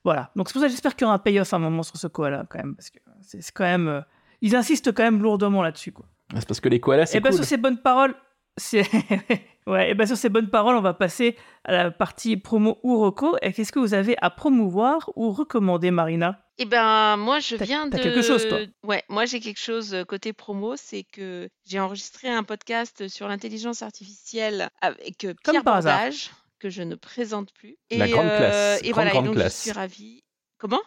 [0.03, 0.31] Voilà.
[0.35, 1.95] Donc c'est pour ça que j'espère qu'il y aura un payoff à un moment sur
[1.95, 2.75] ce koala quand même.
[2.75, 3.87] Parce que c'est quand même.
[3.87, 4.01] euh,
[4.41, 5.93] Ils insistent quand même lourdement là-dessus.
[5.93, 6.05] quoi.
[6.35, 7.37] C'est parce que les koalas, c'est Et bien cool.
[7.37, 8.13] sur ces bonnes paroles,
[9.67, 12.99] Ouais, et bien sur ces bonnes paroles, on va passer à la partie promo ou
[12.99, 13.37] reco.
[13.43, 16.43] Et qu'est-ce que vous avez à promouvoir ou recommander, Marina?
[16.57, 17.91] Eh ben, moi, je viens de.
[17.91, 21.79] t'as quelque chose, toi Ouais, moi, j'ai quelque chose euh, côté promo, c'est que j'ai
[21.79, 25.97] enregistré un podcast sur l'intelligence artificielle avec euh, Comme Pierre par hasard.
[25.99, 27.77] Bordage, que je ne présente plus.
[27.91, 29.55] La Et, grande euh, classe, Et grande, voilà, et donc classe.
[29.57, 30.23] je suis ravie.
[30.57, 30.81] Comment?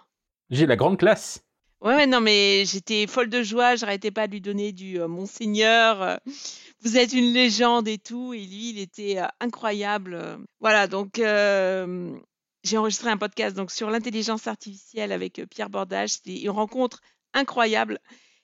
[0.50, 1.44] J'ai la grande classe.
[1.82, 6.00] Ouais, non, mais j'étais folle de joie, j'arrêtais pas de lui donner du euh, Monseigneur,
[6.00, 6.16] euh,
[6.82, 10.38] vous êtes une légende et tout, et lui, il était euh, incroyable.
[10.60, 16.50] Voilà, donc j'ai enregistré un podcast donc, sur l'intelligence artificielle avec Pierre Bordage, c'était une
[16.50, 17.00] rencontre
[17.34, 17.98] incroyable.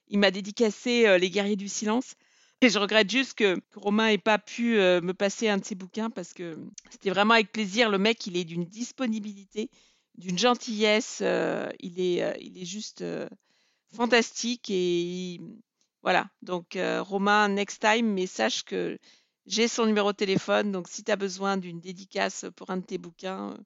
[0.09, 2.15] Il m'a dédicacé Les Guerriers du Silence.
[2.61, 5.77] Et je regrette juste que, que Romain n'ait pas pu me passer un de ses
[5.77, 6.59] bouquins parce que
[6.91, 7.89] c'était vraiment avec plaisir.
[7.89, 9.71] Le mec, il est d'une disponibilité
[10.19, 11.21] d'une gentillesse.
[11.23, 13.29] euh, il, est, euh, il est juste euh,
[13.95, 14.71] fantastique.
[14.71, 15.03] Et
[15.35, 15.59] il-
[16.03, 16.31] voilà.
[16.43, 18.99] Donc, Romain, next time, mais sache que
[19.47, 20.73] j'ai son numéro de téléphone.
[20.73, 23.57] Donc, si tu as besoin d'une dédicace pour un de tes bouquins,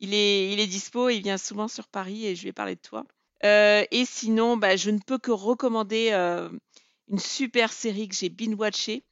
[0.00, 1.08] il est, il est dispo.
[1.10, 3.04] Il vient souvent sur Paris et je vais parler de toi.
[3.44, 6.12] Et sinon, bah, je ne peux que recommander
[7.08, 9.04] une super série que j'ai binge-watchée,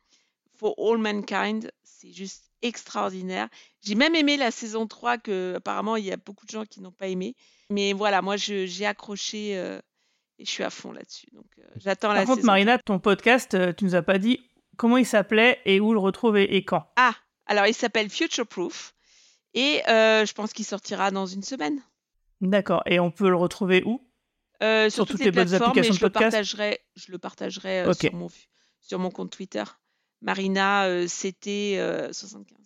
[0.59, 1.71] For All Mankind.
[1.85, 3.48] C'est juste extraordinaire.
[3.82, 6.80] J'ai même aimé la saison 3 que apparemment il y a beaucoup de gens qui
[6.80, 7.34] n'ont pas aimé.
[7.70, 9.80] Mais voilà, moi j'ai accroché euh,
[10.38, 11.28] et je suis à fond là-dessus.
[11.32, 12.46] Donc euh, j'attends la Par contre, saison.
[12.46, 14.40] Marina, ton podcast, euh, tu nous as pas dit
[14.76, 16.86] comment il s'appelait et où le retrouver et quand.
[16.96, 17.14] Ah,
[17.46, 18.94] alors il s'appelle Future Proof
[19.54, 21.80] et je pense qu'il sortira dans une semaine.
[22.40, 22.82] D'accord.
[22.86, 24.00] Et on peut le retrouver où?
[24.61, 26.30] Sur sur, toutes toutes les les, bonnes applications de je le podcast?
[26.32, 27.94] partagerai, je le partagerai Ok.
[28.00, 28.28] sur, mon,
[28.80, 29.62] sur mon compte Twitter.
[30.23, 32.57] Marina, euh, c'était euh, 75.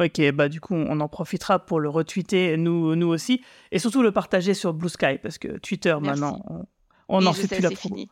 [0.00, 4.02] Ok, bah du coup, on en profitera pour le retweeter, nous, nous aussi, et surtout
[4.02, 6.20] le partager sur Blue Sky, parce que Twitter, Merci.
[6.20, 6.66] maintenant,
[7.08, 7.94] on- n'en fait sais, plus la promo.
[7.94, 8.08] fini.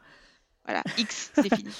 [0.64, 1.72] Voilà, X, c'est fini.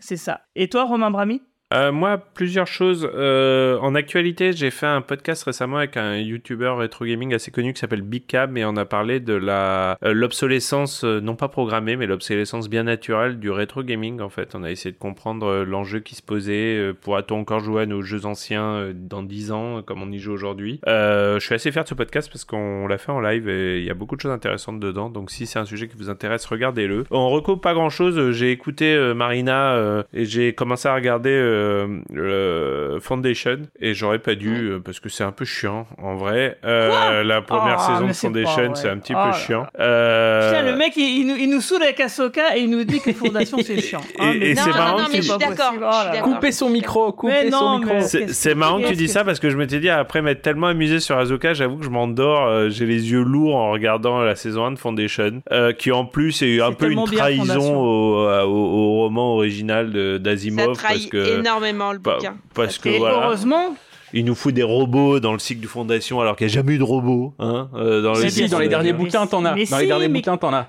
[0.00, 0.46] C'est ça.
[0.56, 1.42] Et toi, Romain Brami
[1.74, 3.08] Euh, moi, plusieurs choses.
[3.12, 7.72] Euh, en actualité, j'ai fait un podcast récemment avec un YouTuber rétro gaming assez connu
[7.72, 11.96] qui s'appelle Big Cam et on a parlé de la euh, l'obsolescence non pas programmée,
[11.96, 14.20] mais l'obsolescence bien naturelle du rétro gaming.
[14.20, 16.92] En fait, on a essayé de comprendre l'enjeu qui se posait.
[17.00, 20.80] Pourra-t-on encore jouer à nos jeux anciens dans 10 ans, comme on y joue aujourd'hui?
[20.86, 23.84] Je suis assez fier de ce podcast parce qu'on l'a fait en live et il
[23.84, 25.10] y a beaucoup de choses intéressantes dedans.
[25.10, 27.04] Donc, si c'est un sujet qui vous intéresse, regardez-le.
[27.10, 28.30] On recoupe pas grand-chose.
[28.30, 34.70] J'ai écouté Marina et j'ai commencé à regarder euh, le Foundation et j'aurais pas dû
[34.70, 36.58] euh, parce que c'est un peu chiant en vrai.
[36.64, 38.70] Euh, la première Oh, saison de Foundation, vrai.
[38.74, 39.66] c'est un petit Oh peu là chiant.
[39.78, 42.84] Euh, Tiens, le mec, il, il nous, il nous saoule avec Ahsoka et il nous
[42.84, 44.00] dit que Fondation, c'est chiant.
[44.18, 45.74] Hein, Et- non, c'est marrant non, mais tu- je suis d'accord.
[45.78, 46.22] d'accord.
[46.22, 47.94] Coupez son micro, coupez non, son micro.
[48.00, 51.00] C'est- marrant que tu dis ça parce que je m'étais dit après m'être tellement amusé
[51.00, 54.72] sur Azoka, j'avoue que je m'endors, j'ai les yeux lourds en regardant la saison 1
[54.72, 55.42] de Foundation,
[55.78, 61.06] qui en plus est un peu une trahison au, au- au roman original d'Asimov parce
[61.06, 62.36] que énormément le pa- bouquin.
[62.54, 63.76] parce que Et voilà, heureusement,
[64.12, 66.74] il nous fout des robots dans le cycle de Fondation alors qu'il n'y a jamais
[66.74, 69.44] eu de robots, hein, euh, dans Si, le si, dans les de- derniers bouquins, t'en
[69.44, 69.56] as.
[69.64, 70.68] si, Dans les derniers mais- bouquins, t'en as.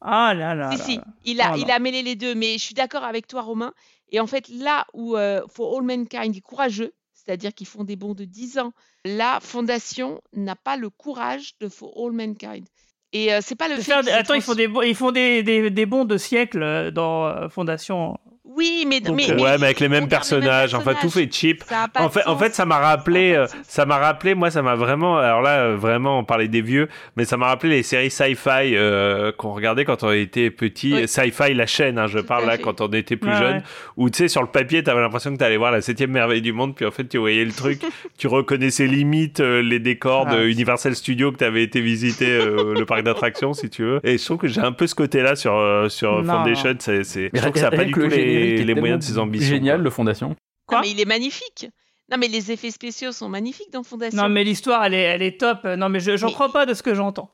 [0.00, 0.70] ah là là.
[0.72, 1.04] Si, là si, là.
[1.24, 3.72] il a, Oh il a mêlé les deux, mais je suis d'accord avec toi, Romain.
[4.10, 7.96] Et en fait, là où euh, For All Mankind est courageux, c'est-à-dire qu'ils font des
[7.96, 8.72] bons de 10 ans,
[9.04, 12.64] la Fondation n'a pas le courage de For All Mankind.
[13.12, 15.70] Et euh, c'est pas le fait faire- Attends, ils font des, ils font des, des,
[15.70, 18.18] des bons de siècle euh, dans euh, Fondation.
[18.46, 21.08] Oui, mais, Donc, mais, euh, mais ouais, mais avec les mêmes les personnages, enfin tout
[21.08, 21.64] fait cheap.
[21.66, 23.96] Ça a pas En fait, en fait, ça m'a rappelé, Ça a euh, ça m'a
[23.96, 27.38] rappelé, moi, ça m'a vraiment, alors là, euh, vraiment, on parlait des vieux, mais ça
[27.38, 30.92] m'a rappelé les séries sci-fi euh, qu'on regardait quand on était petit.
[30.92, 31.08] Oui.
[31.08, 32.62] Sci-fi, la chaîne, hein, je Tout parle là, fait.
[32.62, 33.62] quand on était plus Ouais, jeune, ouais.
[33.96, 36.52] où tu sais, sur le papier, t'avais l'impression que t'allais voir la septième merveille du
[36.52, 37.80] monde, puis en fait, tu voyais le truc,
[38.18, 42.84] tu reconnaissais limite euh, les décors de Universal Studios que t'avais été visiter euh, le
[42.84, 44.00] parc d'attractions, si tu veux.
[44.04, 46.44] Et je trouve que j'ai un peu ce côté-là sur, euh, sur Non.
[46.44, 48.33] Foundation, c'est, c'est, je trouve que ça n'a pas du tout le générique
[48.64, 49.48] les, moyens de ses ambitions.
[49.48, 49.84] Génial, quoi.
[49.84, 50.36] le Fondation.
[50.66, 51.68] Quoi Non, mais il est magnifique.
[52.10, 54.22] Non, mais les effets spéciaux sont magnifiques dans Fondation.
[54.22, 55.64] Non, mais l'histoire, elle est, elle est top.
[55.64, 57.30] Non, mais je j'en Mais- crois pas de ce que j'entends.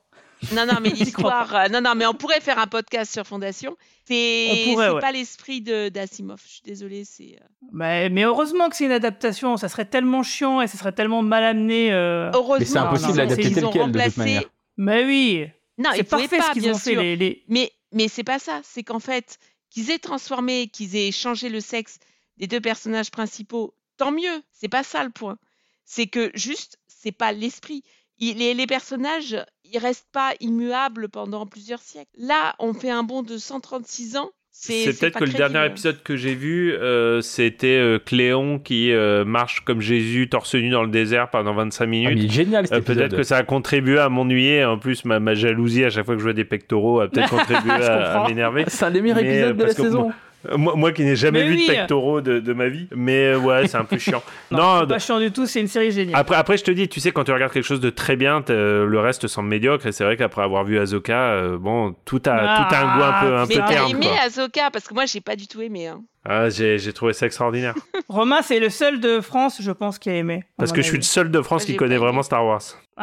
[0.55, 1.55] Non, non, mais l'histoire.
[1.55, 3.77] euh, Non, non, mais on pourrait faire un podcast sur Fondation.
[4.07, 5.01] C'est On pourrait, c'est ouais.
[5.01, 6.41] pas l'esprit de d'Asimov.
[6.47, 7.05] Je suis désolée.
[7.05, 9.57] C'est euh, Mais, mais heureusement que c'est une adaptation.
[9.59, 11.93] Ça serait tellement chiant et ça serait tellement mal amené.
[11.93, 12.31] euh.
[12.33, 12.57] heureusement.
[12.59, 14.43] Mais c'est impossible d'adapter tel quel, de toute remplacé- manière.
[14.79, 15.47] Mais oui.
[15.79, 16.93] Non, c'est parfait pas, ce qu'ils ont fait.
[16.93, 17.03] sûr.
[17.03, 18.61] Les, les- Mais mais c'est pas ça.
[18.63, 19.37] C'est qu'en fait,
[19.71, 21.99] qu'ils aient transformé, qu'ils aient changé le sexe
[22.37, 24.43] des deux personnages principaux, tant mieux.
[24.53, 25.39] C'est pas ça le point.
[25.85, 27.83] C'est que juste, c'est pas l'esprit.
[28.19, 32.11] Les personnages, ils restent pas immuables pendant plusieurs siècles.
[32.15, 34.31] Là, on fait un bond de 136 ans.
[34.53, 39.25] C'est peut-être que le dernier épisode que j'ai vu, euh, c'était euh, Cléon qui euh,
[39.25, 42.19] marche comme Jésus torse nu dans le désert pendant 25 Ah, mais minutes.
[42.19, 42.97] il est génial cet Euh, épisode.
[42.99, 44.65] peut-être que ça a contribué à m'ennuyer.
[44.67, 47.31] En plus, ma, ma jalousie à chaque fois que je vois des pectoraux a peut-être
[47.37, 48.65] contribué à, m'énerver.
[48.67, 50.13] C'est un des meilleurs Mais, épisodes de la saison.
[50.57, 51.67] Moi, moi qui n'ai jamais Mais vu oui.
[51.69, 54.23] de pectoraux de, de ma vie, mais euh, ouais, c'est un peu chiant.
[54.51, 56.19] Non, pas chiant du tout, c'est une série géniale.
[56.19, 58.41] après, après, je te dis, tu sais, quand tu regardes quelque chose de très bien,
[58.41, 59.87] t'es- le reste semble médiocre.
[59.87, 62.97] Et c'est vrai qu'après avoir vu Azoka, euh, bon, tout a, Ah, tout a un
[62.97, 63.91] goût un peu, un Mais peu terne.
[63.91, 64.17] aimé quoi.
[64.25, 64.71] Azoka?
[64.71, 65.89] Parce que moi, j'ai pas du tout aimé.
[65.89, 66.01] hein.
[66.25, 67.75] Ah, j'ai j'ai trouvé ça extraordinaire.
[68.09, 70.45] Romain, c'est le seul de France, je pense, qui a aimé.
[70.59, 72.63] Parce que je suis le seul de France qui connaît vraiment Star Wars.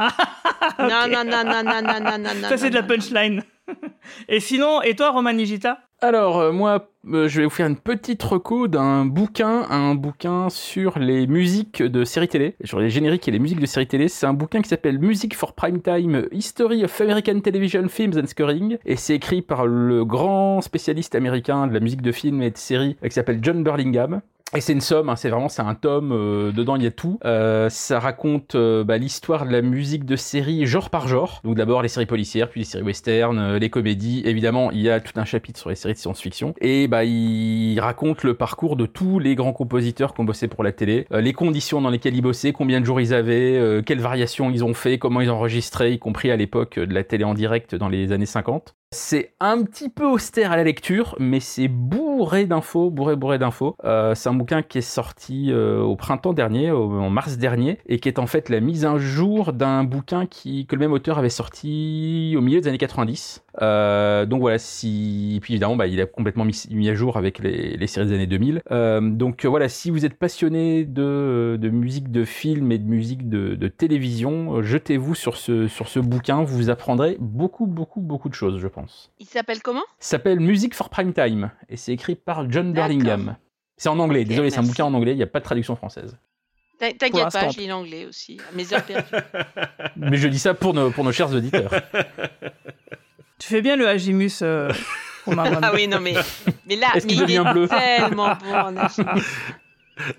[0.80, 2.50] Non, non, non, non, non, non, non, non.
[2.50, 3.44] Ça, c'est de la punchline.
[4.30, 5.80] et sinon, et toi, Romain Nigita?
[5.99, 10.47] Alors, euh, moi, euh, je vais vous faire une petite reco d'un bouquin, un bouquin
[10.49, 14.07] sur les musiques de séries télé, sur les génériques et les musiques de séries télé.
[14.07, 18.78] C'est un bouquin qui s'appelle Music for Primetime History of American Television Films and Scoring,
[18.86, 22.57] et c'est écrit par le grand spécialiste américain de la musique de films et de
[22.57, 24.22] séries, euh, qui s'appelle John Burlingham.
[24.56, 26.91] Et c'est une somme, hein, c'est vraiment c'est un tome, euh, dedans il y a
[26.91, 27.20] tout.
[27.26, 31.41] Euh, ça raconte euh, bah, l'histoire de la musique de séries genre par genre.
[31.43, 34.22] Donc d'abord les séries policières, puis les séries western, euh, les comédies.
[34.24, 36.54] Évidemment, il y a tout un chapitre sur les séries de science-fiction.
[36.62, 40.64] Et bah il raconte le parcours de tous les grands compositeurs qui ont bossé pour
[40.64, 44.00] la télé, euh, les conditions dans lesquelles ils bossaient, combien de jours ils avaient, quelles
[44.00, 47.34] variations ils ont fait, comment ils enregistré, y compris à l'époque de la télé en
[47.34, 48.76] direct dans les années 50.
[48.92, 53.76] C'est un petit peu austère à la lecture, mais c'est bourré d'infos, bourré bourré d'infos.
[53.84, 57.80] Euh, c'est un bouquin qui est sorti euh, au printemps dernier, au- en mars dernier,
[57.88, 60.94] et qui est en fait la mise à jour d'un bouquin qui, que le même
[60.94, 63.44] auteur avait sorti au milieu des années 90.
[63.62, 65.42] Euh, donc voilà, si...
[65.76, 68.62] bah, il a complètement mis, à jour avec les, séries des années 2000.
[68.72, 73.68] Euh, donc voilà, si vous êtes passionné de, musique de film et de musique de,
[73.68, 78.68] télévision, jetez-vous sur ce, sur ce bouquin, vous apprendrez beaucoup, beaucoup, beaucoup de choses, je
[78.68, 78.77] pense.
[79.20, 79.84] Il s'appelle comment?
[80.00, 82.74] Ça s'appelle Music for Prime Time et c'est écrit par John.
[82.74, 83.36] Burlingham.
[83.78, 85.76] C'est en anglais, désolé, c'est un bouquin en anglais, il n'y a pas de traduction
[85.76, 86.18] française.
[86.80, 88.40] T'inquiète pas, je lis l'anglais aussi.
[88.40, 89.10] à Mes heures perdues.
[89.98, 91.72] Mais je dis ça pour nos, pour nos chers auditeurs.
[93.40, 94.72] Tu fais bien le Hagimus, euh.
[95.28, 96.16] Ah oui, non, mais,
[96.68, 99.24] mais là, Est-ce mais qu'il il devient est bleu tellement bon en Hagimus.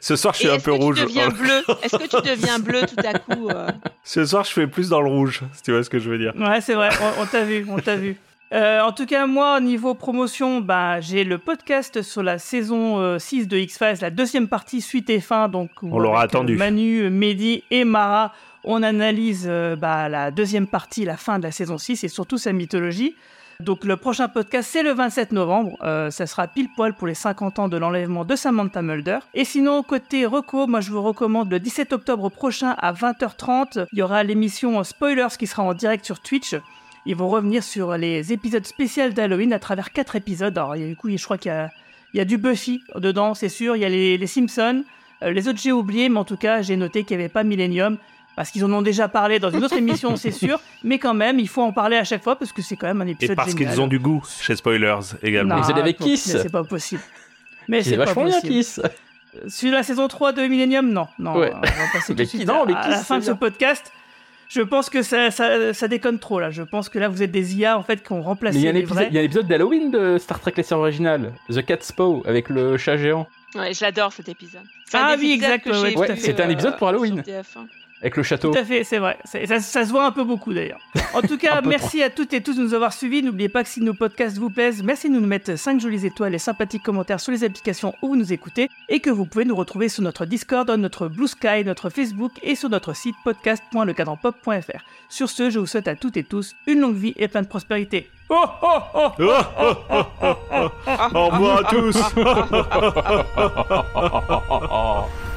[0.00, 0.98] Ce soir, je suis un est-ce peu que rouge.
[1.00, 1.62] tu deviens bleu?
[1.82, 3.68] Est-ce que tu deviens bleu tout à coup euh?
[4.04, 6.18] Ce soir, je fais plus dans le rouge, si tu vois ce que je veux
[6.18, 6.32] dire.
[6.36, 8.16] Ouais, c'est vrai, on, on t'a vu, on t'a vu.
[8.54, 13.18] Euh, en tout cas, moi, niveau promotion, bah, j'ai le podcast sur la saison euh,
[13.18, 15.48] 6 de X-Files, la deuxième partie suite et fin.
[15.48, 16.56] Donc, On l'aura attendu.
[16.56, 18.32] Manu, Mehdi et Mara,
[18.64, 22.38] on analyse euh, bah, la deuxième partie, la fin de la saison 6 et surtout
[22.38, 23.14] sa mythologie.
[23.60, 25.76] Donc, le prochain podcast, c'est le 27 novembre.
[25.82, 29.18] Euh, ça sera pile poil pour les 50 ans de l'enlèvement de Samantha Mulder.
[29.34, 33.86] Et sinon, côté reco, moi, je vous recommande le 17 octobre prochain à 20h30.
[33.92, 36.54] Il y aura l'émission Spoilers qui sera en direct sur Twitch.
[37.08, 40.56] Ils vont revenir sur les épisodes spéciaux d'Halloween à travers quatre épisodes.
[40.58, 41.70] Alors, il y a- du coup, je crois qu'il y a,
[42.12, 43.74] il y a du Buffy dedans, c'est sûr.
[43.76, 44.84] Il y a les, les Simpsons.
[45.22, 47.42] Euh, les autres, j'ai oublié, mais en tout cas, j'ai noté qu'il n'y avait pas
[47.44, 47.96] Millennium.
[48.36, 50.60] Parce qu'ils en ont déjà parlé dans une autre émission, c'est sûr.
[50.84, 53.00] Mais quand même, il faut en parler à chaque fois parce que c'est quand même
[53.00, 53.72] un Et épisode parce génial.
[53.72, 55.56] qu'ils ont du goût chez Spoilers également.
[55.56, 57.00] Non, Vous allez avec Kiss mais C'est pas possible.
[57.68, 58.52] Mais C'est vachement bien, possible.
[58.52, 58.80] Kiss
[59.48, 61.08] Sur la saison 3 de Millennium, non.
[61.18, 61.52] Non, Ouais.
[61.54, 63.32] on va passer tout Mais de suite qui- non, mais à, la fin de ce
[63.32, 63.92] podcast.
[64.48, 66.50] Je pense que ça, ça, ça déconne trop là.
[66.50, 68.64] Je pense que là vous êtes des IA en fait qui ont remplacé Mais il
[68.64, 69.08] y a un les épisode, vrais.
[69.10, 72.48] il y a un épisode d'Halloween de Star Trek Classic original, The Cat's Paw, avec
[72.48, 73.26] le chat géant.
[73.54, 74.62] Ouais, j'adore cet épisode.
[74.86, 77.66] C'est Ah oui, exact, ouais, ouais, c'était un euh, épisode pour Halloween, sur TF1.
[78.00, 78.52] Avec le château.
[78.52, 79.18] Tout à fait, c'est vrai.
[79.24, 80.80] Ça, ça se voit un peu beaucoup d'ailleurs.
[81.14, 83.22] En tout cas, merci à toutes et tous de nous avoir suivis.
[83.22, 86.34] N'oubliez pas que si nos podcasts vous plaisent, merci de nous mettre 5 jolies étoiles
[86.34, 89.56] et sympathiques commentaires sur les applications où vous nous écoutez et que vous pouvez nous
[89.56, 94.84] retrouver sur notre Discord, notre Blue Sky, notre Facebook et sur notre site podcast.lecadranpop.fr.
[95.08, 97.48] Sur ce, je vous souhaite à toutes et tous une longue vie et plein de
[97.48, 98.08] prospérité.
[98.30, 100.70] Oh, oh, oh, Oh, oh, oh, oh, oh.
[101.14, 101.98] Au revoir à tous.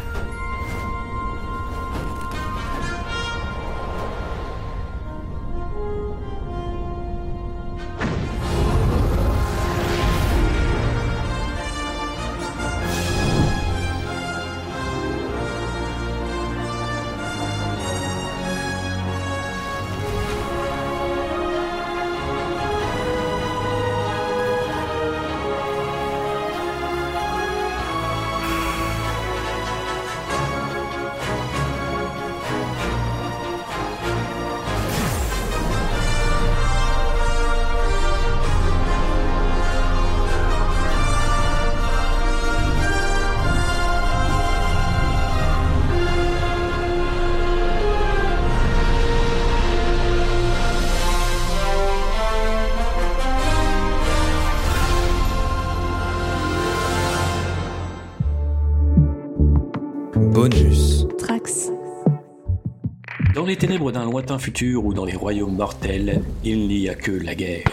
[63.52, 67.36] les ténèbres d'un lointain futur ou dans les royaumes mortels, il n'y a que la
[67.36, 67.66] guerre.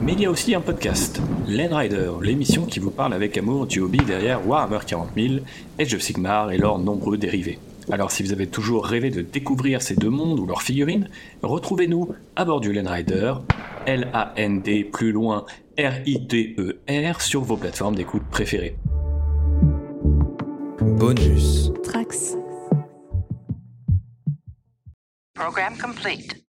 [0.00, 3.68] Mais il y a aussi un podcast, Land Rider, l'émission qui vous parle avec amour
[3.68, 5.34] du hobby derrière Warhammer 40 000,
[5.78, 7.60] Age of Sigmar et leurs nombreux dérivés.
[7.92, 11.08] Alors si vous avez toujours rêvé de découvrir ces deux mondes ou leurs figurines,
[11.44, 13.34] retrouvez-nous à bord du Land Rider,
[13.86, 15.44] L-A-N-D plus loin
[15.78, 18.74] R-I-D-E-R e sur vos plateformes d'écoute préférées.
[20.80, 21.70] Bonus.
[21.84, 22.39] Trax.
[25.40, 26.49] Program complete.